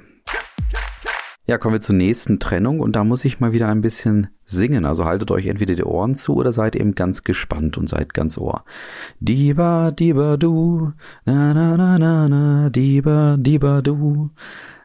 Ja, 1.48 1.56
kommen 1.56 1.76
wir 1.76 1.80
zur 1.80 1.94
nächsten 1.94 2.40
Trennung 2.40 2.78
und 2.78 2.94
da 2.94 3.04
muss 3.04 3.24
ich 3.24 3.40
mal 3.40 3.52
wieder 3.52 3.68
ein 3.68 3.80
bisschen 3.80 4.28
singen. 4.44 4.84
Also 4.84 5.06
haltet 5.06 5.30
euch 5.30 5.46
entweder 5.46 5.74
die 5.74 5.84
Ohren 5.84 6.14
zu 6.14 6.34
oder 6.34 6.52
seid 6.52 6.76
eben 6.76 6.94
ganz 6.94 7.24
gespannt 7.24 7.78
und 7.78 7.88
seid 7.88 8.12
ganz 8.12 8.36
ohr. 8.36 8.66
Diba, 9.18 9.90
diba, 9.90 10.36
du, 10.36 10.92
na, 11.24 11.54
na, 11.54 11.78
na, 11.78 11.98
na, 11.98 12.28
na, 12.28 12.68
diba, 12.68 13.38
diba, 13.38 13.80
du. 13.80 14.30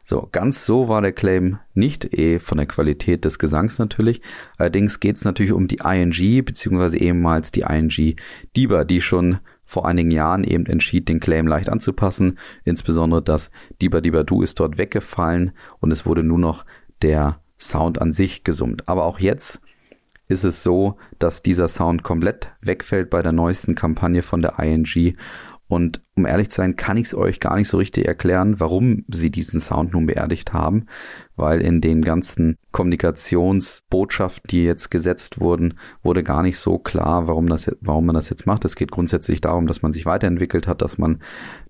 So, 0.04 0.26
ganz 0.32 0.64
so 0.64 0.88
war 0.88 1.02
der 1.02 1.12
Claim 1.12 1.58
nicht, 1.74 2.14
eh 2.14 2.38
von 2.38 2.56
der 2.56 2.66
Qualität 2.66 3.26
des 3.26 3.38
Gesangs 3.38 3.78
natürlich. 3.78 4.22
Allerdings 4.56 5.00
geht 5.00 5.16
es 5.16 5.24
natürlich 5.26 5.52
um 5.52 5.68
die 5.68 5.80
ING, 5.84 6.44
beziehungsweise 6.46 6.96
ehemals 6.96 7.52
die 7.52 7.66
ING 7.68 8.16
Diba, 8.56 8.84
die 8.84 9.02
schon 9.02 9.38
vor 9.74 9.86
einigen 9.86 10.12
Jahren 10.12 10.44
eben 10.44 10.66
entschied, 10.66 11.08
den 11.08 11.18
Claim 11.18 11.48
leicht 11.48 11.68
anzupassen. 11.68 12.38
Insbesondere 12.64 13.22
das 13.22 13.50
Diba 13.82 14.00
Diba 14.00 14.22
Du 14.22 14.40
ist 14.40 14.60
dort 14.60 14.78
weggefallen 14.78 15.50
und 15.80 15.90
es 15.90 16.06
wurde 16.06 16.22
nur 16.22 16.38
noch 16.38 16.64
der 17.02 17.40
Sound 17.58 18.00
an 18.00 18.12
sich 18.12 18.44
gesummt. 18.44 18.88
Aber 18.88 19.04
auch 19.04 19.18
jetzt 19.18 19.60
ist 20.28 20.44
es 20.44 20.62
so, 20.62 20.96
dass 21.18 21.42
dieser 21.42 21.66
Sound 21.66 22.04
komplett 22.04 22.52
wegfällt 22.60 23.10
bei 23.10 23.20
der 23.20 23.32
neuesten 23.32 23.74
Kampagne 23.74 24.22
von 24.22 24.42
der 24.42 24.60
ING 24.60 25.16
Und 25.66 26.02
um 26.14 26.26
ehrlich 26.26 26.50
zu 26.50 26.56
sein, 26.56 26.76
kann 26.76 26.98
ich 26.98 27.06
es 27.06 27.14
euch 27.14 27.40
gar 27.40 27.56
nicht 27.56 27.68
so 27.68 27.78
richtig 27.78 28.06
erklären, 28.06 28.60
warum 28.60 29.04
sie 29.08 29.30
diesen 29.30 29.60
Sound 29.60 29.92
nun 29.92 30.06
beerdigt 30.06 30.52
haben, 30.52 30.86
weil 31.36 31.62
in 31.62 31.80
den 31.80 32.02
ganzen 32.02 32.58
Kommunikationsbotschaften, 32.70 34.48
die 34.50 34.64
jetzt 34.64 34.90
gesetzt 34.90 35.40
wurden, 35.40 35.74
wurde 36.02 36.22
gar 36.22 36.42
nicht 36.42 36.58
so 36.58 36.78
klar, 36.78 37.26
warum, 37.28 37.48
das, 37.48 37.70
warum 37.80 38.06
man 38.06 38.14
das 38.14 38.28
jetzt 38.28 38.46
macht. 38.46 38.64
Es 38.64 38.76
geht 38.76 38.90
grundsätzlich 38.90 39.40
darum, 39.40 39.66
dass 39.66 39.80
man 39.80 39.92
sich 39.92 40.04
weiterentwickelt 40.04 40.68
hat, 40.68 40.82
dass 40.82 40.98
man 40.98 41.22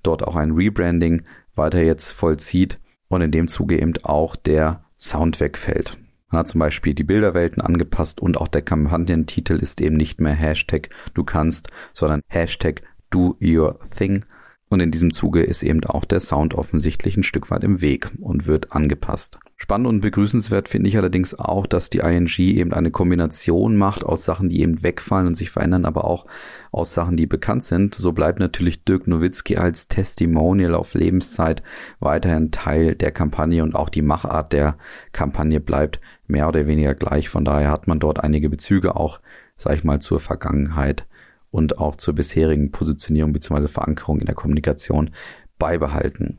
dort 0.03 0.25
auch 0.25 0.35
ein 0.35 0.53
Rebranding 0.53 1.23
weiter 1.55 1.83
jetzt 1.83 2.11
vollzieht 2.11 2.81
und 3.09 3.23
in 3.23 3.31
dem 3.31 3.47
Zuge 3.47 3.81
eben 3.81 3.95
auch 4.03 4.35
der 4.35 4.85
Sound 4.99 5.39
wegfällt. 5.39 5.97
Man 6.31 6.41
hat 6.41 6.49
zum 6.49 6.59
Beispiel 6.59 6.95
die 6.95 7.05
Bilderwelten 7.05 7.63
angepasst 7.63 8.21
und 8.21 8.37
auch 8.37 8.49
der 8.49 8.63
Kampagnentitel 8.63 9.55
ist 9.55 9.81
eben 9.81 9.97
nicht 9.97 10.21
mehr 10.21 10.35
Hashtag 10.35 10.89
du 11.15 11.23
kannst, 11.23 11.69
sondern 11.93 12.23
Hashtag 12.27 12.83
do 13.15 13.37
your 13.41 13.79
thing. 13.97 14.25
Und 14.71 14.81
in 14.81 14.91
diesem 14.91 15.13
Zuge 15.13 15.43
ist 15.43 15.63
eben 15.63 15.85
auch 15.85 16.05
der 16.05 16.19
Sound 16.19 16.55
offensichtlich 16.55 17.17
ein 17.17 17.23
Stück 17.23 17.51
weit 17.51 17.63
im 17.63 17.81
Weg 17.81 18.11
und 18.19 18.47
wird 18.47 18.73
angepasst. 18.73 19.39
Spannend 19.57 19.87
und 19.87 20.01
begrüßenswert 20.01 20.69
finde 20.69 20.89
ich 20.89 20.97
allerdings 20.97 21.39
auch, 21.39 21.67
dass 21.67 21.91
die 21.91 21.99
ING 21.99 22.29
eben 22.39 22.73
eine 22.73 22.91
Kombination 22.91 23.77
macht 23.77 24.03
aus 24.05 24.25
Sachen, 24.25 24.49
die 24.49 24.61
eben 24.61 24.83
wegfallen 24.83 25.29
und 25.29 25.37
sich 25.37 25.51
verändern, 25.51 25.85
aber 25.85 26.05
auch 26.05 26.27
aus 26.73 26.93
Sachen, 26.93 27.17
die 27.17 27.27
bekannt 27.27 27.63
sind. 27.63 27.95
So 27.95 28.11
bleibt 28.13 28.41
natürlich 28.41 28.85
Dirk 28.85 29.07
Nowitzki 29.07 29.57
als 29.59 29.87
Testimonial 29.87 30.75
auf 30.75 30.95
Lebenszeit 30.95 31.63
weiterhin 32.01 32.51
Teil 32.51 32.97
der 32.97 33.13
Kampagne 33.13 33.63
und 33.63 33.77
auch 33.77 33.91
die 33.91 34.03
Machart 34.03 34.53
der 34.53 34.77
Kampagne 35.13 35.61
bleibt 35.61 36.01
mehr 36.27 36.49
oder 36.49 36.67
weniger 36.67 36.95
gleich. 36.95 37.29
Von 37.29 37.45
daher 37.45 37.71
hat 37.71 37.87
man 37.87 38.01
dort 38.01 38.19
einige 38.19 38.51
Bezüge 38.51 38.97
auch, 38.97 39.21
sag 39.57 39.77
ich 39.77 39.85
mal, 39.85 40.01
zur 40.01 40.19
Vergangenheit 40.19 41.07
und 41.55 41.79
auch 41.79 41.95
zur 41.95 42.15
bisherigen 42.15 42.73
Positionierung 42.73 43.33
bzw. 43.33 43.69
Verankerung 43.69 44.19
in 44.19 44.27
der 44.27 44.35
Kommunikation 44.35 45.11
beibehalten. 45.57 46.39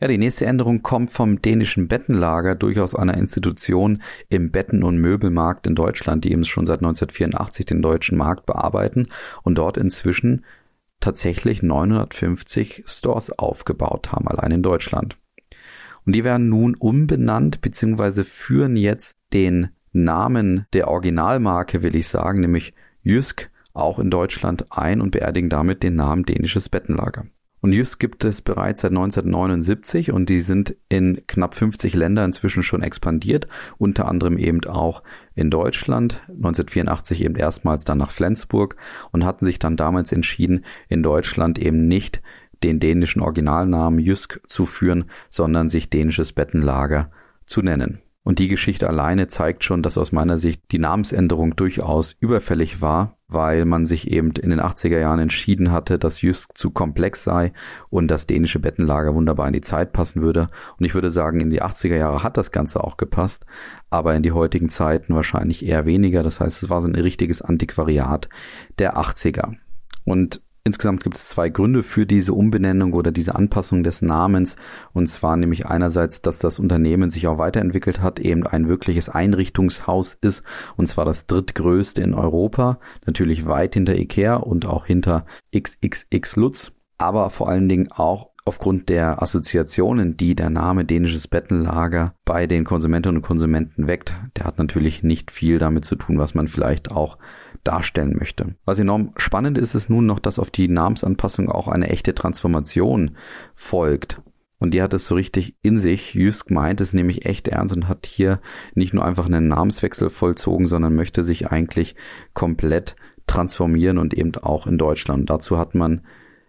Ja, 0.00 0.06
die 0.06 0.18
nächste 0.18 0.44
Änderung 0.44 0.82
kommt 0.82 1.10
vom 1.10 1.40
dänischen 1.40 1.88
Bettenlager, 1.88 2.54
durchaus 2.54 2.94
einer 2.94 3.16
Institution 3.16 4.02
im 4.28 4.50
Betten- 4.50 4.82
und 4.82 4.98
Möbelmarkt 4.98 5.66
in 5.66 5.74
Deutschland, 5.74 6.24
die 6.24 6.32
eben 6.32 6.44
schon 6.44 6.66
seit 6.66 6.80
1984 6.80 7.64
den 7.64 7.80
deutschen 7.80 8.18
Markt 8.18 8.44
bearbeiten 8.44 9.08
und 9.44 9.56
dort 9.56 9.78
inzwischen 9.78 10.44
tatsächlich 11.00 11.62
950 11.62 12.84
Stores 12.86 13.30
aufgebaut 13.38 14.12
haben, 14.12 14.28
allein 14.28 14.52
in 14.52 14.62
Deutschland. 14.62 15.16
Und 16.04 16.14
die 16.14 16.24
werden 16.24 16.50
nun 16.50 16.74
umbenannt 16.74 17.62
bzw. 17.62 18.24
führen 18.24 18.76
jetzt 18.76 19.16
den 19.32 19.70
Namen 19.92 20.66
der 20.74 20.88
Originalmarke, 20.88 21.82
will 21.82 21.96
ich 21.96 22.08
sagen, 22.08 22.40
nämlich 22.40 22.74
Jysk, 23.02 23.50
auch 23.72 23.98
in 23.98 24.10
Deutschland 24.10 24.66
ein 24.70 25.00
und 25.00 25.10
beerdigen 25.10 25.50
damit 25.50 25.82
den 25.82 25.96
Namen 25.96 26.24
dänisches 26.24 26.68
Bettenlager. 26.68 27.26
Und 27.62 27.74
Jysk 27.74 28.00
gibt 28.00 28.24
es 28.24 28.40
bereits 28.40 28.80
seit 28.80 28.92
1979 28.92 30.12
und 30.12 30.30
die 30.30 30.40
sind 30.40 30.76
in 30.88 31.26
knapp 31.26 31.54
50 31.54 31.94
Länder 31.94 32.24
inzwischen 32.24 32.62
schon 32.62 32.82
expandiert, 32.82 33.48
unter 33.76 34.08
anderem 34.08 34.38
eben 34.38 34.64
auch 34.64 35.02
in 35.34 35.50
Deutschland, 35.50 36.22
1984 36.28 37.22
eben 37.22 37.36
erstmals 37.36 37.84
dann 37.84 37.98
nach 37.98 38.12
Flensburg 38.12 38.76
und 39.12 39.24
hatten 39.26 39.44
sich 39.44 39.58
dann 39.58 39.76
damals 39.76 40.10
entschieden, 40.10 40.64
in 40.88 41.02
Deutschland 41.02 41.58
eben 41.58 41.86
nicht 41.86 42.22
den 42.62 42.80
dänischen 42.80 43.20
Originalnamen 43.20 44.00
Jysk 44.00 44.40
zu 44.46 44.64
führen, 44.64 45.10
sondern 45.28 45.68
sich 45.68 45.90
dänisches 45.90 46.32
Bettenlager 46.32 47.10
zu 47.44 47.60
nennen. 47.60 48.00
Und 48.22 48.38
die 48.38 48.48
Geschichte 48.48 48.88
alleine 48.88 49.28
zeigt 49.28 49.64
schon, 49.64 49.82
dass 49.82 49.98
aus 49.98 50.12
meiner 50.12 50.38
Sicht 50.38 50.62
die 50.72 50.78
Namensänderung 50.78 51.56
durchaus 51.56 52.12
überfällig 52.20 52.80
war, 52.80 53.18
weil 53.32 53.64
man 53.64 53.86
sich 53.86 54.10
eben 54.10 54.32
in 54.32 54.50
den 54.50 54.60
80er 54.60 54.98
Jahren 54.98 55.18
entschieden 55.20 55.72
hatte, 55.72 55.98
dass 55.98 56.22
Jysk 56.22 56.56
zu 56.56 56.70
komplex 56.70 57.24
sei 57.24 57.52
und 57.88 58.08
das 58.08 58.26
dänische 58.26 58.58
Bettenlager 58.58 59.14
wunderbar 59.14 59.46
in 59.46 59.52
die 59.52 59.60
Zeit 59.60 59.92
passen 59.92 60.22
würde. 60.22 60.48
Und 60.78 60.84
ich 60.84 60.94
würde 60.94 61.10
sagen, 61.10 61.40
in 61.40 61.50
die 61.50 61.62
80er 61.62 61.96
Jahre 61.96 62.22
hat 62.22 62.36
das 62.36 62.52
Ganze 62.52 62.82
auch 62.82 62.96
gepasst, 62.96 63.46
aber 63.88 64.14
in 64.14 64.22
die 64.22 64.32
heutigen 64.32 64.70
Zeiten 64.70 65.14
wahrscheinlich 65.14 65.64
eher 65.64 65.86
weniger. 65.86 66.22
Das 66.22 66.40
heißt, 66.40 66.62
es 66.62 66.70
war 66.70 66.80
so 66.80 66.88
ein 66.88 66.94
richtiges 66.94 67.42
Antiquariat 67.42 68.28
der 68.78 68.96
80er. 68.96 69.54
Und 70.04 70.40
Insgesamt 70.62 71.02
gibt 71.02 71.16
es 71.16 71.30
zwei 71.30 71.48
Gründe 71.48 71.82
für 71.82 72.04
diese 72.04 72.34
Umbenennung 72.34 72.92
oder 72.92 73.12
diese 73.12 73.34
Anpassung 73.34 73.82
des 73.82 74.02
Namens. 74.02 74.56
Und 74.92 75.06
zwar 75.08 75.36
nämlich 75.36 75.66
einerseits, 75.66 76.20
dass 76.20 76.38
das 76.38 76.58
Unternehmen 76.58 77.10
sich 77.10 77.26
auch 77.28 77.38
weiterentwickelt 77.38 78.02
hat, 78.02 78.20
eben 78.20 78.46
ein 78.46 78.68
wirkliches 78.68 79.08
Einrichtungshaus 79.08 80.14
ist. 80.14 80.44
Und 80.76 80.86
zwar 80.86 81.06
das 81.06 81.26
drittgrößte 81.26 82.02
in 82.02 82.12
Europa. 82.12 82.78
Natürlich 83.06 83.46
weit 83.46 83.74
hinter 83.74 83.96
Ikea 83.96 84.36
und 84.36 84.66
auch 84.66 84.84
hinter 84.84 85.24
XXX 85.56 86.36
Lutz. 86.36 86.72
Aber 86.98 87.30
vor 87.30 87.48
allen 87.48 87.68
Dingen 87.68 87.90
auch 87.90 88.30
aufgrund 88.44 88.88
der 88.88 89.22
Assoziationen, 89.22 90.16
die 90.16 90.34
der 90.34 90.50
Name 90.50 90.84
dänisches 90.84 91.28
Bettenlager 91.28 92.14
bei 92.24 92.46
den 92.46 92.64
Konsumentinnen 92.64 93.18
und 93.18 93.22
Konsumenten 93.22 93.86
weckt. 93.86 94.14
Der 94.36 94.44
hat 94.44 94.58
natürlich 94.58 95.02
nicht 95.02 95.30
viel 95.30 95.58
damit 95.58 95.84
zu 95.84 95.96
tun, 95.96 96.18
was 96.18 96.34
man 96.34 96.48
vielleicht 96.48 96.90
auch 96.90 97.18
darstellen 97.64 98.16
möchte. 98.18 98.54
Was 98.64 98.78
enorm 98.78 99.12
spannend 99.16 99.58
ist, 99.58 99.74
ist 99.74 99.90
nun 99.90 100.06
noch, 100.06 100.18
dass 100.18 100.38
auf 100.38 100.50
die 100.50 100.68
Namensanpassung 100.68 101.50
auch 101.50 101.68
eine 101.68 101.88
echte 101.88 102.14
Transformation 102.14 103.16
folgt. 103.54 104.22
Und 104.58 104.74
die 104.74 104.82
hat 104.82 104.92
es 104.92 105.06
so 105.06 105.14
richtig 105.14 105.56
in 105.62 105.78
sich. 105.78 106.14
Jysk 106.14 106.50
meint 106.50 106.80
es 106.80 106.92
nämlich 106.92 107.24
echt 107.24 107.48
ernst 107.48 107.74
und 107.74 107.88
hat 107.88 108.06
hier 108.06 108.40
nicht 108.74 108.92
nur 108.92 109.04
einfach 109.04 109.26
einen 109.26 109.48
Namenswechsel 109.48 110.10
vollzogen, 110.10 110.66
sondern 110.66 110.94
möchte 110.94 111.24
sich 111.24 111.48
eigentlich 111.48 111.96
komplett 112.34 112.94
transformieren 113.26 113.96
und 113.96 114.12
eben 114.12 114.34
auch 114.36 114.66
in 114.66 114.76
Deutschland. 114.76 115.30
Dazu 115.30 115.56
hat 115.56 115.74
man 115.74 116.02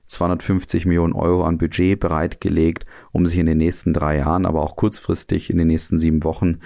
250 0.08 0.86
Millionen 0.86 1.14
Euro 1.14 1.46
an 1.46 1.58
Budget 1.58 2.00
bereitgelegt, 2.00 2.86
um 3.14 3.26
sich 3.26 3.40
in 3.40 3.46
den 3.46 3.60
nächsten 3.60 3.94
drei 3.94 4.18
Jahren, 4.18 4.46
aber 4.46 4.62
auch 4.62 4.76
kurzfristig 4.76 5.50
in 5.50 5.58
den 5.58 5.68
nächsten 5.68 5.98
sieben 5.98 6.26
Wochen 6.26 6.60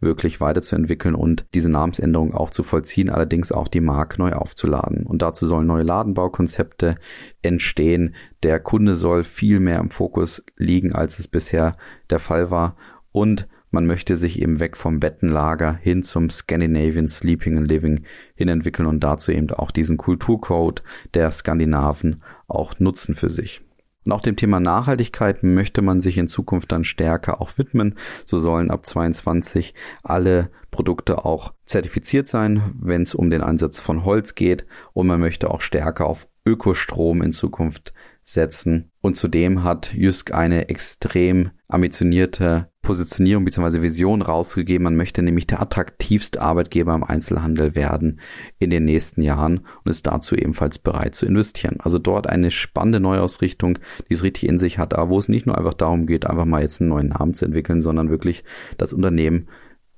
wirklich 0.00 0.40
weiterzuentwickeln 0.40 1.14
und 1.14 1.44
diese 1.54 1.70
Namensänderung 1.70 2.34
auch 2.34 2.50
zu 2.50 2.62
vollziehen, 2.62 3.10
allerdings 3.10 3.52
auch 3.52 3.68
die 3.68 3.80
Mark 3.80 4.18
neu 4.18 4.32
aufzuladen. 4.32 5.04
Und 5.06 5.22
dazu 5.22 5.46
sollen 5.46 5.66
neue 5.66 5.82
Ladenbaukonzepte 5.82 6.96
entstehen. 7.42 8.14
Der 8.42 8.60
Kunde 8.60 8.94
soll 8.94 9.24
viel 9.24 9.60
mehr 9.60 9.80
im 9.80 9.90
Fokus 9.90 10.44
liegen, 10.56 10.92
als 10.92 11.18
es 11.18 11.28
bisher 11.28 11.76
der 12.10 12.18
Fall 12.18 12.50
war. 12.50 12.76
Und 13.12 13.48
man 13.70 13.86
möchte 13.86 14.16
sich 14.16 14.40
eben 14.40 14.60
weg 14.60 14.76
vom 14.76 14.98
Bettenlager 14.98 15.74
hin 15.74 16.02
zum 16.02 16.30
Scandinavian 16.30 17.06
Sleeping 17.06 17.58
and 17.58 17.68
Living 17.68 18.04
hin 18.34 18.48
entwickeln 18.48 18.86
und 18.86 19.00
dazu 19.00 19.30
eben 19.30 19.50
auch 19.50 19.70
diesen 19.70 19.98
Kulturcode 19.98 20.82
der 21.14 21.30
Skandinaven 21.30 22.22
auch 22.46 22.78
nutzen 22.78 23.14
für 23.14 23.30
sich. 23.30 23.60
Und 24.08 24.12
auch 24.14 24.22
dem 24.22 24.36
Thema 24.36 24.58
Nachhaltigkeit 24.58 25.42
möchte 25.42 25.82
man 25.82 26.00
sich 26.00 26.16
in 26.16 26.28
Zukunft 26.28 26.72
dann 26.72 26.84
stärker 26.84 27.42
auch 27.42 27.58
widmen. 27.58 27.94
So 28.24 28.38
sollen 28.38 28.70
ab 28.70 28.86
22 28.86 29.74
alle 30.02 30.48
Produkte 30.70 31.26
auch 31.26 31.52
zertifiziert 31.66 32.26
sein, 32.26 32.72
wenn 32.80 33.02
es 33.02 33.14
um 33.14 33.28
den 33.28 33.42
Einsatz 33.42 33.80
von 33.80 34.06
Holz 34.06 34.34
geht. 34.34 34.64
Und 34.94 35.08
man 35.08 35.20
möchte 35.20 35.50
auch 35.50 35.60
stärker 35.60 36.06
auf 36.06 36.26
Ökostrom 36.46 37.20
in 37.20 37.32
Zukunft 37.32 37.92
setzen. 38.28 38.90
Und 39.00 39.16
zudem 39.16 39.64
hat 39.64 39.94
Jysk 39.94 40.34
eine 40.34 40.68
extrem 40.68 41.50
ambitionierte 41.66 42.70
Positionierung 42.82 43.44
bzw. 43.44 43.80
Vision 43.80 44.20
rausgegeben. 44.20 44.84
Man 44.84 44.96
möchte 44.96 45.22
nämlich 45.22 45.46
der 45.46 45.60
attraktivste 45.60 46.42
Arbeitgeber 46.42 46.94
im 46.94 47.04
Einzelhandel 47.04 47.74
werden 47.74 48.20
in 48.58 48.68
den 48.70 48.84
nächsten 48.84 49.22
Jahren 49.22 49.60
und 49.82 49.90
ist 49.90 50.06
dazu 50.06 50.36
ebenfalls 50.36 50.78
bereit 50.78 51.14
zu 51.14 51.24
investieren. 51.24 51.78
Also 51.80 51.98
dort 51.98 52.26
eine 52.26 52.50
spannende 52.50 53.00
Neuausrichtung, 53.00 53.78
die 54.08 54.14
es 54.14 54.22
richtig 54.22 54.46
in 54.46 54.58
sich 54.58 54.78
hat, 54.78 54.94
aber 54.94 55.10
wo 55.10 55.18
es 55.18 55.28
nicht 55.28 55.46
nur 55.46 55.56
einfach 55.56 55.74
darum 55.74 56.06
geht, 56.06 56.26
einfach 56.26 56.44
mal 56.44 56.62
jetzt 56.62 56.80
einen 56.80 56.90
neuen 56.90 57.08
Namen 57.08 57.34
zu 57.34 57.46
entwickeln, 57.46 57.80
sondern 57.80 58.10
wirklich 58.10 58.44
das 58.76 58.92
Unternehmen 58.92 59.48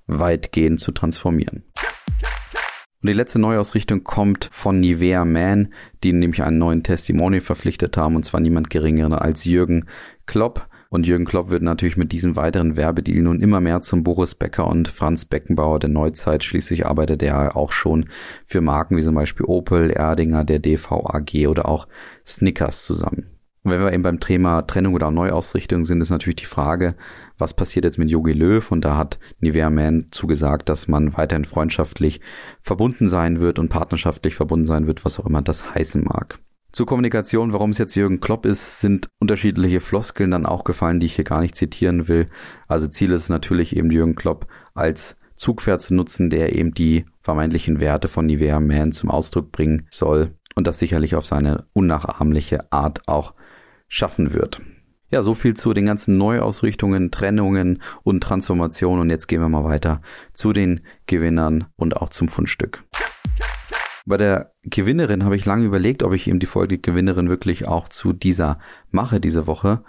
weitgehend 0.06 0.80
zu 0.80 0.92
transformieren. 0.92 1.64
Und 3.02 3.09
die 3.09 3.14
letzte 3.14 3.38
Neuausrichtung 3.38 4.04
kommt 4.04 4.50
von 4.52 4.78
Nivea 4.78 5.25
Man, 5.25 5.73
die 6.04 6.12
nämlich 6.12 6.42
einen 6.42 6.59
neuen 6.59 6.83
Testimony 6.83 7.40
verpflichtet 7.40 7.97
haben, 7.97 8.14
und 8.14 8.25
zwar 8.25 8.40
niemand 8.40 8.69
geringeren 8.69 9.14
als 9.14 9.45
Jürgen 9.45 9.87
Klopp. 10.26 10.69
Und 10.90 11.07
Jürgen 11.07 11.25
Klopp 11.25 11.49
wird 11.49 11.62
natürlich 11.62 11.97
mit 11.97 12.12
diesem 12.12 12.37
weiteren 12.37 12.76
Werbedeal 12.76 13.23
nun 13.23 13.40
immer 13.40 13.61
mehr 13.61 13.80
zum 13.80 14.04
Boris 14.04 14.35
Becker 14.35 14.66
und 14.66 14.88
Franz 14.88 15.25
Beckenbauer 15.25 15.78
der 15.78 15.88
Neuzeit. 15.88 16.45
Schließlich 16.45 16.85
arbeitet 16.85 17.23
er 17.23 17.57
auch 17.57 17.73
schon 17.73 18.11
für 18.45 18.61
Marken 18.61 18.97
wie 18.97 19.02
zum 19.02 19.14
Beispiel 19.14 19.47
Opel, 19.47 19.90
Erdinger, 19.90 20.45
der 20.45 20.59
DVAG 20.59 21.47
oder 21.49 21.69
auch 21.69 21.88
Snickers 22.26 22.85
zusammen. 22.85 23.39
Und 23.62 23.73
wenn 23.73 23.81
wir 23.81 23.93
eben 23.93 24.02
beim 24.02 24.21
Thema 24.21 24.62
Trennung 24.62 24.95
oder 24.95 25.11
Neuausrichtung 25.11 25.85
sind, 25.85 26.00
ist 26.00 26.11
natürlich 26.11 26.37
die 26.37 26.47
Frage, 26.47 26.95
was 27.37 27.55
passiert 27.55 27.85
jetzt 27.85 27.99
mit 27.99 28.11
Yogi 28.11 28.33
Löw? 28.33 28.71
Und 28.71 28.85
da 28.85 28.97
hat 28.97 29.19
Nivea 29.40 29.69
Man 29.69 30.07
zugesagt, 30.11 30.69
dass 30.69 30.88
man 30.88 31.17
weiterhin 31.17 31.45
freundschaftlich 31.45 32.21
verbunden 32.62 33.07
sein 33.07 33.40
wird 33.40 33.59
und 33.59 33.69
partnerschaftlich 33.69 34.35
verbunden 34.35 34.67
sein 34.67 34.87
wird, 34.87 35.05
was 35.05 35.21
auch 35.21 35.26
immer 35.26 35.43
das 35.43 35.75
heißen 35.75 36.05
mag. 36.05 36.38
Zur 36.73 36.87
Kommunikation, 36.87 37.52
warum 37.52 37.71
es 37.71 37.79
jetzt 37.79 37.97
Jürgen 37.97 38.21
Klopp 38.21 38.47
ist, 38.47 38.81
sind 38.81 39.09
unterschiedliche 39.19 39.81
Floskeln 39.81 40.31
dann 40.31 40.47
auch 40.47 40.62
gefallen, 40.64 41.00
die 41.00 41.07
ich 41.07 41.17
hier 41.17 41.25
gar 41.25 41.40
nicht 41.40 41.57
zitieren 41.57 42.07
will. 42.07 42.29
Also 42.69 42.87
Ziel 42.87 43.11
ist 43.11 43.29
natürlich 43.29 43.76
eben 43.76 43.90
Jürgen 43.90 44.14
Klopp 44.14 44.47
als 44.73 45.17
Zugpferd 45.35 45.81
zu 45.81 45.95
nutzen, 45.95 46.31
der 46.31 46.55
eben 46.55 46.73
die 46.73 47.07
vermeintlichen 47.23 47.81
Werte 47.81 48.09
von 48.09 48.26
Nivea 48.26 48.61
Man 48.61 48.93
zum 48.93 49.11
Ausdruck 49.11 49.50
bringen 49.52 49.87
soll. 49.90 50.37
und 50.57 50.67
das 50.67 50.79
sicherlich 50.79 51.14
auf 51.14 51.25
seine 51.26 51.67
unnachahmliche 51.73 52.71
Art 52.73 53.07
auch 53.07 53.35
schaffen 53.90 54.32
wird. 54.32 54.62
Ja, 55.11 55.23
so 55.23 55.35
viel 55.35 55.54
zu 55.54 55.75
den 55.75 55.87
ganzen 55.87 56.16
Neuausrichtungen, 56.16 57.11
Trennungen 57.11 57.82
und 58.04 58.23
Transformationen. 58.23 59.00
Und 59.00 59.11
jetzt 59.11 59.26
gehen 59.26 59.42
wir 59.42 59.49
mal 59.49 59.64
weiter 59.64 60.00
zu 60.32 60.52
den 60.52 60.80
Gewinnern 61.06 61.66
und 61.76 61.97
auch 61.97 62.11
zum 62.11 62.28
Fundstück. 62.28 62.85
Bei 64.06 64.16
der 64.16 64.52
Gewinnerin 64.62 65.25
habe 65.25 65.37
ich 65.37 65.44
lange 65.44 65.64
überlegt, 65.64 66.02
ob 66.02 66.14
ich 66.14 66.28
eben 66.28 66.38
die 66.38 66.47
Folge 66.47 66.78
Gewinnerin 66.78 67.28
wirklich 67.28 67.66
auch 67.66 67.88
zu 67.88 68.12
dieser 68.12 68.59
mache 68.90 69.20
diese 69.20 69.47
Woche. 69.47 69.85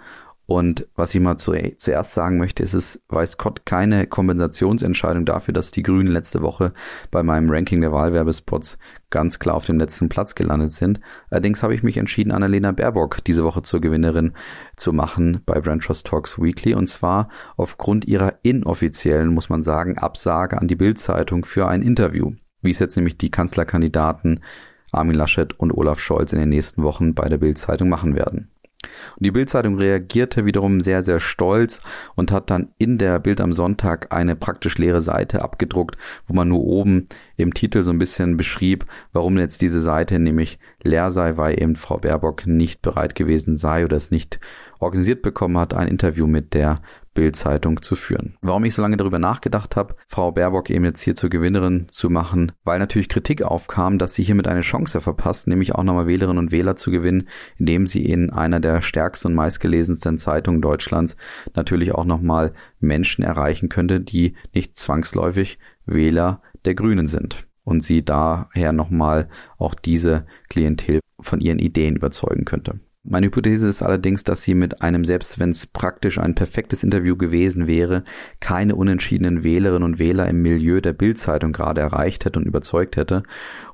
Und 0.52 0.86
was 0.96 1.14
ich 1.14 1.20
mal 1.22 1.38
zu, 1.38 1.54
zuerst 1.78 2.12
sagen 2.12 2.36
möchte, 2.36 2.62
ist 2.62 2.74
es, 2.74 3.02
weiß 3.08 3.38
Gott, 3.38 3.64
keine 3.64 4.06
Kompensationsentscheidung 4.06 5.24
dafür, 5.24 5.54
dass 5.54 5.70
die 5.70 5.82
Grünen 5.82 6.12
letzte 6.12 6.42
Woche 6.42 6.74
bei 7.10 7.22
meinem 7.22 7.48
Ranking 7.50 7.80
der 7.80 7.90
Wahlwerbespots 7.90 8.76
ganz 9.08 9.38
klar 9.38 9.54
auf 9.54 9.64
dem 9.64 9.78
letzten 9.78 10.10
Platz 10.10 10.34
gelandet 10.34 10.72
sind. 10.72 11.00
Allerdings 11.30 11.62
habe 11.62 11.74
ich 11.74 11.82
mich 11.82 11.96
entschieden, 11.96 12.32
Annalena 12.32 12.70
Baerbock 12.72 13.24
diese 13.24 13.44
Woche 13.44 13.62
zur 13.62 13.80
Gewinnerin 13.80 14.34
zu 14.76 14.92
machen 14.92 15.40
bei 15.46 15.58
Brand 15.58 15.84
Trust 15.84 16.06
Talks 16.06 16.38
Weekly. 16.38 16.74
Und 16.74 16.86
zwar 16.86 17.30
aufgrund 17.56 18.04
ihrer 18.04 18.34
inoffiziellen, 18.42 19.32
muss 19.32 19.48
man 19.48 19.62
sagen, 19.62 19.96
Absage 19.96 20.60
an 20.60 20.68
die 20.68 20.76
Bildzeitung 20.76 21.46
für 21.46 21.66
ein 21.66 21.80
Interview. 21.80 22.32
Wie 22.60 22.72
es 22.72 22.78
jetzt 22.78 22.96
nämlich 22.96 23.16
die 23.16 23.30
Kanzlerkandidaten 23.30 24.40
Armin 24.92 25.16
Laschet 25.16 25.58
und 25.58 25.72
Olaf 25.72 25.98
Scholz 25.98 26.34
in 26.34 26.40
den 26.40 26.50
nächsten 26.50 26.82
Wochen 26.82 27.14
bei 27.14 27.30
der 27.30 27.38
Bildzeitung 27.38 27.88
machen 27.88 28.14
werden. 28.14 28.51
Und 29.16 29.26
die 29.26 29.30
Bildzeitung 29.30 29.76
reagierte 29.76 30.44
wiederum 30.44 30.80
sehr, 30.80 31.02
sehr 31.04 31.20
stolz 31.20 31.80
und 32.14 32.32
hat 32.32 32.50
dann 32.50 32.68
in 32.78 32.98
der 32.98 33.18
Bild 33.18 33.40
am 33.40 33.52
Sonntag 33.52 34.12
eine 34.12 34.36
praktisch 34.36 34.78
leere 34.78 35.02
Seite 35.02 35.42
abgedruckt, 35.42 35.96
wo 36.26 36.34
man 36.34 36.48
nur 36.48 36.64
oben 36.64 37.06
im 37.36 37.54
Titel 37.54 37.82
so 37.82 37.92
ein 37.92 37.98
bisschen 37.98 38.36
beschrieb, 38.36 38.86
warum 39.12 39.38
jetzt 39.38 39.62
diese 39.62 39.80
Seite 39.80 40.18
nämlich 40.18 40.58
leer 40.82 41.10
sei, 41.10 41.36
weil 41.36 41.60
eben 41.60 41.76
Frau 41.76 41.98
Baerbock 41.98 42.46
nicht 42.46 42.82
bereit 42.82 43.14
gewesen 43.14 43.56
sei 43.56 43.84
oder 43.84 43.96
es 43.96 44.10
nicht 44.10 44.40
organisiert 44.78 45.22
bekommen 45.22 45.58
hat, 45.58 45.74
ein 45.74 45.88
Interview 45.88 46.26
mit 46.26 46.54
der 46.54 46.80
Bild-Zeitung 47.14 47.82
zu 47.82 47.96
führen. 47.96 48.36
Warum 48.40 48.64
ich 48.64 48.74
so 48.74 48.82
lange 48.82 48.96
darüber 48.96 49.18
nachgedacht 49.18 49.76
habe, 49.76 49.96
Frau 50.08 50.32
Baerbock 50.32 50.70
eben 50.70 50.84
jetzt 50.84 51.02
hier 51.02 51.14
zur 51.14 51.30
Gewinnerin 51.30 51.86
zu 51.90 52.10
machen, 52.10 52.52
weil 52.64 52.78
natürlich 52.78 53.08
Kritik 53.08 53.42
aufkam, 53.42 53.98
dass 53.98 54.14
sie 54.14 54.24
hiermit 54.24 54.48
eine 54.48 54.62
Chance 54.62 55.00
verpasst, 55.00 55.48
nämlich 55.48 55.74
auch 55.74 55.84
nochmal 55.84 56.06
Wählerinnen 56.06 56.38
und 56.38 56.52
Wähler 56.52 56.76
zu 56.76 56.90
gewinnen, 56.90 57.28
indem 57.58 57.86
sie 57.86 58.04
in 58.04 58.30
einer 58.30 58.60
der 58.60 58.82
stärksten 58.82 59.28
und 59.28 59.34
meistgelesensten 59.34 60.18
Zeitungen 60.18 60.62
Deutschlands 60.62 61.16
natürlich 61.54 61.92
auch 61.92 62.04
nochmal 62.04 62.52
Menschen 62.80 63.22
erreichen 63.22 63.68
könnte, 63.68 64.00
die 64.00 64.34
nicht 64.54 64.78
zwangsläufig 64.78 65.58
Wähler 65.86 66.42
der 66.64 66.74
Grünen 66.74 67.06
sind 67.06 67.46
und 67.64 67.84
sie 67.84 68.04
daher 68.04 68.72
nochmal 68.72 69.28
auch 69.58 69.74
diese 69.74 70.26
Klientel 70.48 71.00
von 71.20 71.40
ihren 71.40 71.58
Ideen 71.58 71.96
überzeugen 71.96 72.44
könnte. 72.44 72.80
Meine 73.04 73.26
Hypothese 73.26 73.68
ist 73.68 73.82
allerdings, 73.82 74.22
dass 74.22 74.44
sie 74.44 74.54
mit 74.54 74.80
einem, 74.80 75.04
selbst 75.04 75.40
wenn 75.40 75.50
es 75.50 75.66
praktisch 75.66 76.18
ein 76.18 76.36
perfektes 76.36 76.84
Interview 76.84 77.16
gewesen 77.16 77.66
wäre, 77.66 78.04
keine 78.38 78.76
unentschiedenen 78.76 79.42
Wählerinnen 79.42 79.82
und 79.82 79.98
Wähler 79.98 80.28
im 80.28 80.40
Milieu 80.40 80.80
der 80.80 80.92
Bildzeitung 80.92 81.52
gerade 81.52 81.80
erreicht 81.80 82.24
hätte 82.24 82.38
und 82.38 82.46
überzeugt 82.46 82.96
hätte 82.96 83.24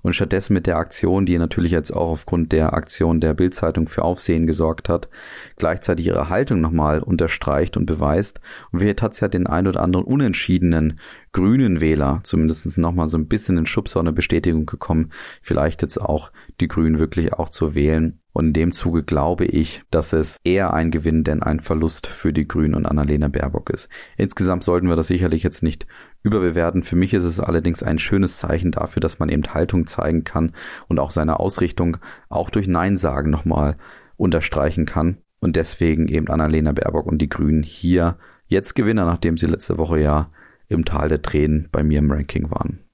und 0.01 0.15
stattdessen 0.15 0.55
mit 0.55 0.67
der 0.67 0.79
Aktion, 0.79 1.27
die 1.27 1.37
natürlich 1.37 1.73
jetzt 1.73 1.91
auch 1.91 2.09
aufgrund 2.09 2.53
der 2.53 2.73
Aktion 2.73 3.21
der 3.21 3.35
Bildzeitung 3.35 3.89
für 3.89 4.03
Aufsehen 4.03 4.47
gesorgt 4.47 4.89
hat, 4.89 5.11
gleichzeitig 5.57 6.07
ihre 6.07 6.31
Haltung 6.31 6.63
nochmal 6.63 7.01
unterstreicht 7.03 7.77
und 7.77 7.85
beweist. 7.85 8.41
Und 8.73 8.81
es 8.81 9.21
ja 9.21 9.29
den 9.29 9.47
ein 9.47 9.67
oder 9.67 9.83
anderen 9.83 10.07
unentschiedenen 10.07 11.01
grünen 11.33 11.81
Wähler 11.83 12.21
zumindest 12.25 12.79
nochmal 12.79 13.11
so 13.11 13.19
ein 13.19 13.29
bisschen 13.29 13.59
in 13.59 13.67
Schubser 13.67 14.01
und 14.01 14.07
eine 14.07 14.15
Bestätigung 14.15 14.65
gekommen, 14.65 15.13
vielleicht 15.43 15.83
jetzt 15.83 16.01
auch 16.01 16.33
die 16.61 16.69
Grünen 16.69 16.99
wirklich 16.99 17.35
auch 17.35 17.51
zu 17.51 17.75
wählen. 17.75 18.21
Und 18.39 18.47
in 18.47 18.53
dem 18.53 18.71
Zuge 18.71 19.03
glaube 19.03 19.47
ich, 19.47 19.83
dass 19.91 20.13
es 20.13 20.37
eher 20.45 20.73
ein 20.73 20.93
Gewinn 20.93 21.25
denn 21.25 21.43
ein 21.43 21.59
Verlust 21.59 22.07
für 22.07 22.33
die 22.33 22.47
Grünen 22.47 22.77
und 22.77 22.87
Annalena 22.87 23.27
Baerbock 23.27 23.71
ist. 23.71 23.89
Insgesamt 24.17 24.63
sollten 24.63 24.89
wir 24.89 24.95
das 24.95 25.09
sicherlich 25.09 25.43
jetzt 25.43 25.65
nicht 25.65 25.89
überbewerten. 26.23 26.85
Für 26.85 26.95
mich 26.95 27.15
ist 27.15 27.25
es 27.25 27.41
allerdings 27.41 27.83
ein 27.83 27.99
schönes 27.99 28.39
Zeichen 28.39 28.71
dafür, 28.71 29.01
dass 29.01 29.19
man 29.19 29.29
eben 29.29 29.43
Haltung 29.43 29.89
zeigen 29.89 30.23
kann 30.23 30.53
und 30.87 31.01
auch 31.01 31.11
seine 31.11 31.41
Ausrichtung 31.41 31.97
auch 32.29 32.51
durch 32.51 32.69
Nein 32.69 32.97
sagen 32.97 33.29
nochmal 33.29 33.77
unterstreichen 34.17 34.87
kann. 34.87 35.17
Und 35.41 35.57
deswegen 35.57 36.07
eben 36.07 36.29
Annalena 36.29 36.71
Baerbock 36.71 37.07
und 37.07 37.19
die 37.19 37.29
Grünen 37.29 37.65
hier 37.65 38.19
jetzt 38.47 38.77
Gewinner, 38.77 39.05
nachdem 39.05 39.37
sie 39.37 39.47
letzte 39.47 39.79
Woche 39.79 39.99
ja 39.99 40.31
im 40.69 40.85
Tal 40.85 41.09
der 41.09 41.23
Tränen 41.23 41.71
bei 41.73 41.83
mir 41.83 41.99
im 41.99 42.13
Ranking 42.13 42.53
waren. 42.53 42.88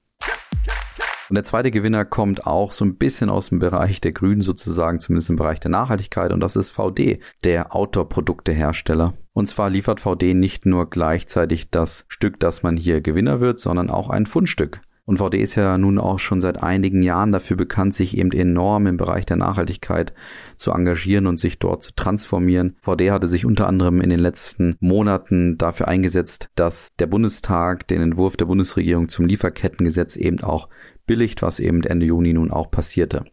Und 1.29 1.35
der 1.35 1.43
zweite 1.43 1.71
Gewinner 1.71 2.05
kommt 2.05 2.45
auch 2.45 2.71
so 2.71 2.85
ein 2.85 2.97
bisschen 2.97 3.29
aus 3.29 3.49
dem 3.49 3.59
Bereich 3.59 3.99
der 4.01 4.11
Grünen 4.11 4.41
sozusagen, 4.41 4.99
zumindest 4.99 5.29
im 5.29 5.37
Bereich 5.37 5.59
der 5.59 5.71
Nachhaltigkeit. 5.71 6.31
Und 6.31 6.39
das 6.39 6.55
ist 6.55 6.71
VD, 6.71 7.19
der 7.43 7.75
Outdoor-Produktehersteller. 7.75 9.13
Und 9.33 9.47
zwar 9.47 9.69
liefert 9.69 10.01
VD 10.01 10.33
nicht 10.33 10.65
nur 10.65 10.89
gleichzeitig 10.89 11.69
das 11.69 12.05
Stück, 12.07 12.39
dass 12.39 12.63
man 12.63 12.77
hier 12.77 13.01
Gewinner 13.01 13.39
wird, 13.39 13.59
sondern 13.59 13.89
auch 13.89 14.09
ein 14.09 14.27
Fundstück. 14.27 14.81
Und 15.05 15.19
VD 15.19 15.35
ist 15.35 15.53
ja 15.53 15.77
nun 15.77 15.99
auch 15.99 16.17
schon 16.17 16.41
seit 16.41 16.61
einigen 16.63 17.03
Jahren 17.03 17.31
dafür 17.31 17.55
bekannt, 17.55 17.93
sich 17.93 18.17
eben 18.17 18.31
enorm 18.31 18.87
im 18.87 18.97
Bereich 18.97 19.25
der 19.25 19.37
Nachhaltigkeit 19.37 20.13
zu 20.57 20.71
engagieren 20.71 21.27
und 21.27 21.39
sich 21.39 21.59
dort 21.59 21.83
zu 21.83 21.93
transformieren. 21.93 22.75
VD 22.81 23.11
hatte 23.11 23.27
sich 23.27 23.45
unter 23.45 23.67
anderem 23.67 24.01
in 24.01 24.09
den 24.09 24.19
letzten 24.19 24.75
Monaten 24.79 25.59
dafür 25.59 25.87
eingesetzt, 25.87 26.49
dass 26.55 26.89
der 26.97 27.05
Bundestag 27.05 27.87
den 27.87 28.01
Entwurf 28.01 28.35
der 28.35 28.45
Bundesregierung 28.45 29.07
zum 29.07 29.27
Lieferkettengesetz 29.27 30.15
eben 30.15 30.41
auch 30.41 30.69
billigt, 31.05 31.41
was 31.41 31.59
eben 31.59 31.83
Ende 31.83 32.05
Juni 32.05 32.33
nun 32.33 32.51
auch 32.51 32.71
passierte. 32.71 33.25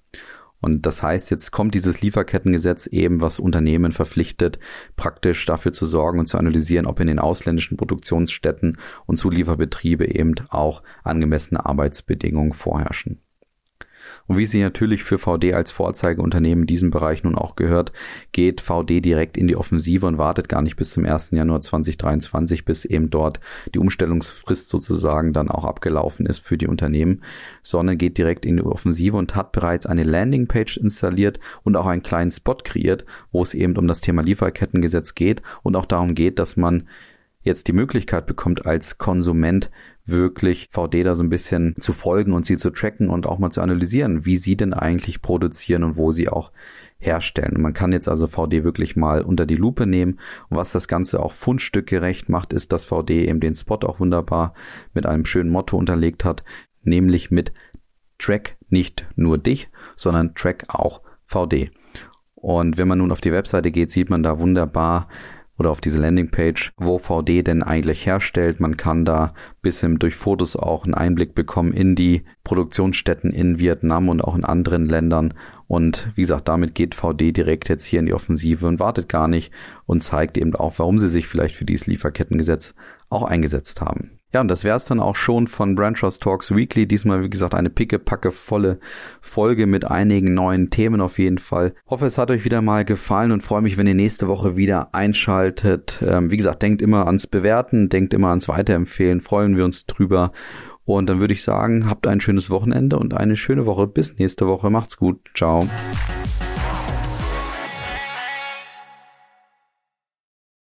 Und 0.62 0.86
das 0.86 1.02
heißt, 1.02 1.30
jetzt 1.32 1.50
kommt 1.50 1.74
dieses 1.74 2.02
Lieferkettengesetz 2.02 2.86
eben, 2.86 3.20
was 3.20 3.40
Unternehmen 3.40 3.90
verpflichtet, 3.90 4.60
praktisch 4.94 5.44
dafür 5.44 5.72
zu 5.72 5.86
sorgen 5.86 6.20
und 6.20 6.28
zu 6.28 6.38
analysieren, 6.38 6.86
ob 6.86 7.00
in 7.00 7.08
den 7.08 7.18
ausländischen 7.18 7.76
Produktionsstätten 7.76 8.78
und 9.06 9.16
Zulieferbetriebe 9.16 10.06
eben 10.06 10.34
auch 10.50 10.84
angemessene 11.02 11.66
Arbeitsbedingungen 11.66 12.52
vorherrschen. 12.52 13.20
Und 14.26 14.36
wie 14.36 14.46
sie 14.46 14.60
natürlich 14.60 15.04
für 15.04 15.18
VD 15.18 15.54
als 15.54 15.72
Vorzeigeunternehmen 15.72 16.64
in 16.64 16.66
diesem 16.66 16.90
Bereich 16.90 17.22
nun 17.22 17.34
auch 17.34 17.56
gehört, 17.56 17.92
geht 18.32 18.60
VD 18.60 19.00
direkt 19.00 19.36
in 19.36 19.46
die 19.46 19.56
Offensive 19.56 20.06
und 20.06 20.18
wartet 20.18 20.48
gar 20.48 20.62
nicht 20.62 20.76
bis 20.76 20.92
zum 20.92 21.04
1. 21.04 21.32
Januar 21.32 21.60
2023, 21.60 22.64
bis 22.64 22.84
eben 22.84 23.10
dort 23.10 23.40
die 23.74 23.78
Umstellungsfrist 23.78 24.68
sozusagen 24.68 25.32
dann 25.32 25.48
auch 25.48 25.64
abgelaufen 25.64 26.26
ist 26.26 26.38
für 26.38 26.58
die 26.58 26.68
Unternehmen, 26.68 27.22
sondern 27.62 27.98
geht 27.98 28.18
direkt 28.18 28.46
in 28.46 28.56
die 28.56 28.62
Offensive 28.62 29.16
und 29.16 29.34
hat 29.34 29.52
bereits 29.52 29.86
eine 29.86 30.04
Landingpage 30.04 30.76
installiert 30.76 31.40
und 31.62 31.76
auch 31.76 31.86
einen 31.86 32.02
kleinen 32.02 32.30
Spot 32.30 32.56
kreiert, 32.56 33.04
wo 33.30 33.42
es 33.42 33.54
eben 33.54 33.76
um 33.76 33.86
das 33.86 34.00
Thema 34.00 34.22
Lieferkettengesetz 34.22 35.14
geht 35.14 35.42
und 35.62 35.76
auch 35.76 35.86
darum 35.86 36.14
geht, 36.14 36.38
dass 36.38 36.56
man 36.56 36.88
jetzt 37.42 37.68
die 37.68 37.72
Möglichkeit 37.72 38.26
bekommt, 38.26 38.66
als 38.66 38.98
Konsument 38.98 39.70
wirklich 40.04 40.68
VD 40.70 41.04
da 41.04 41.14
so 41.14 41.22
ein 41.22 41.28
bisschen 41.28 41.76
zu 41.80 41.92
folgen 41.92 42.32
und 42.32 42.46
sie 42.46 42.56
zu 42.56 42.70
tracken 42.70 43.08
und 43.08 43.26
auch 43.26 43.38
mal 43.38 43.50
zu 43.50 43.60
analysieren, 43.60 44.24
wie 44.24 44.36
sie 44.36 44.56
denn 44.56 44.74
eigentlich 44.74 45.22
produzieren 45.22 45.84
und 45.84 45.96
wo 45.96 46.12
sie 46.12 46.28
auch 46.28 46.52
herstellen. 46.98 47.60
Man 47.60 47.74
kann 47.74 47.92
jetzt 47.92 48.08
also 48.08 48.26
VD 48.26 48.64
wirklich 48.64 48.96
mal 48.96 49.22
unter 49.22 49.44
die 49.44 49.56
Lupe 49.56 49.86
nehmen. 49.86 50.20
Und 50.48 50.56
was 50.56 50.72
das 50.72 50.88
Ganze 50.88 51.20
auch 51.20 51.32
fundstückgerecht 51.32 52.28
macht, 52.28 52.52
ist, 52.52 52.72
dass 52.72 52.84
VD 52.84 53.10
eben 53.28 53.40
den 53.40 53.54
Spot 53.54 53.78
auch 53.82 54.00
wunderbar 54.00 54.54
mit 54.94 55.06
einem 55.06 55.24
schönen 55.24 55.50
Motto 55.50 55.76
unterlegt 55.76 56.24
hat, 56.24 56.44
nämlich 56.82 57.30
mit 57.30 57.52
Track 58.18 58.56
nicht 58.68 59.06
nur 59.16 59.36
dich, 59.36 59.68
sondern 59.96 60.34
Track 60.34 60.66
auch 60.68 61.02
VD. 61.26 61.70
Und 62.34 62.78
wenn 62.78 62.88
man 62.88 62.98
nun 62.98 63.12
auf 63.12 63.20
die 63.20 63.32
Webseite 63.32 63.70
geht, 63.70 63.90
sieht 63.90 64.10
man 64.10 64.22
da 64.22 64.38
wunderbar, 64.38 65.08
oder 65.58 65.70
auf 65.70 65.80
diese 65.80 66.00
Landingpage, 66.00 66.72
wo 66.76 66.98
VD 66.98 67.42
denn 67.42 67.62
eigentlich 67.62 68.06
herstellt. 68.06 68.60
Man 68.60 68.76
kann 68.76 69.04
da 69.04 69.34
bisschen 69.60 69.98
durch 69.98 70.16
Fotos 70.16 70.56
auch 70.56 70.84
einen 70.84 70.94
Einblick 70.94 71.34
bekommen 71.34 71.72
in 71.72 71.94
die 71.94 72.24
Produktionsstätten 72.44 73.32
in 73.32 73.58
Vietnam 73.58 74.08
und 74.08 74.22
auch 74.22 74.34
in 74.34 74.44
anderen 74.44 74.86
Ländern. 74.86 75.34
Und 75.66 76.10
wie 76.14 76.22
gesagt, 76.22 76.48
damit 76.48 76.74
geht 76.74 76.94
VD 76.94 77.32
direkt 77.32 77.68
jetzt 77.68 77.84
hier 77.84 78.00
in 78.00 78.06
die 78.06 78.14
Offensive 78.14 78.66
und 78.66 78.80
wartet 78.80 79.08
gar 79.08 79.28
nicht 79.28 79.52
und 79.86 80.02
zeigt 80.02 80.38
eben 80.38 80.54
auch, 80.56 80.78
warum 80.78 80.98
sie 80.98 81.08
sich 81.08 81.26
vielleicht 81.26 81.54
für 81.54 81.64
dieses 81.64 81.86
Lieferkettengesetz 81.86 82.74
auch 83.08 83.22
eingesetzt 83.22 83.80
haben. 83.80 84.21
Ja, 84.32 84.40
und 84.40 84.48
das 84.48 84.64
wär's 84.64 84.86
dann 84.86 84.98
auch 84.98 85.14
schon 85.14 85.46
von 85.46 85.74
Branchers 85.74 86.18
Talks 86.18 86.54
Weekly. 86.54 86.86
Diesmal, 86.86 87.22
wie 87.22 87.28
gesagt, 87.28 87.54
eine 87.54 87.68
picke-packe 87.68 88.32
volle 88.32 88.78
Folge 89.20 89.66
mit 89.66 89.84
einigen 89.84 90.32
neuen 90.32 90.70
Themen 90.70 91.02
auf 91.02 91.18
jeden 91.18 91.38
Fall. 91.38 91.74
Hoffe, 91.86 92.06
es 92.06 92.16
hat 92.16 92.30
euch 92.30 92.44
wieder 92.44 92.62
mal 92.62 92.86
gefallen 92.86 93.30
und 93.30 93.42
freue 93.42 93.60
mich, 93.60 93.76
wenn 93.76 93.86
ihr 93.86 93.94
nächste 93.94 94.28
Woche 94.28 94.56
wieder 94.56 94.94
einschaltet. 94.94 96.02
Ähm, 96.06 96.30
wie 96.30 96.38
gesagt, 96.38 96.62
denkt 96.62 96.80
immer 96.80 97.06
ans 97.06 97.26
Bewerten, 97.26 97.90
denkt 97.90 98.14
immer 98.14 98.28
ans 98.28 98.48
Weiterempfehlen. 98.48 99.20
Freuen 99.20 99.56
wir 99.56 99.66
uns 99.66 99.84
drüber. 99.84 100.32
Und 100.84 101.10
dann 101.10 101.20
würde 101.20 101.34
ich 101.34 101.42
sagen, 101.42 101.88
habt 101.88 102.06
ein 102.06 102.20
schönes 102.20 102.48
Wochenende 102.48 102.98
und 102.98 103.14
eine 103.14 103.36
schöne 103.36 103.66
Woche. 103.66 103.86
Bis 103.86 104.18
nächste 104.18 104.46
Woche. 104.46 104.70
Macht's 104.70 104.96
gut. 104.96 105.20
Ciao. 105.34 105.68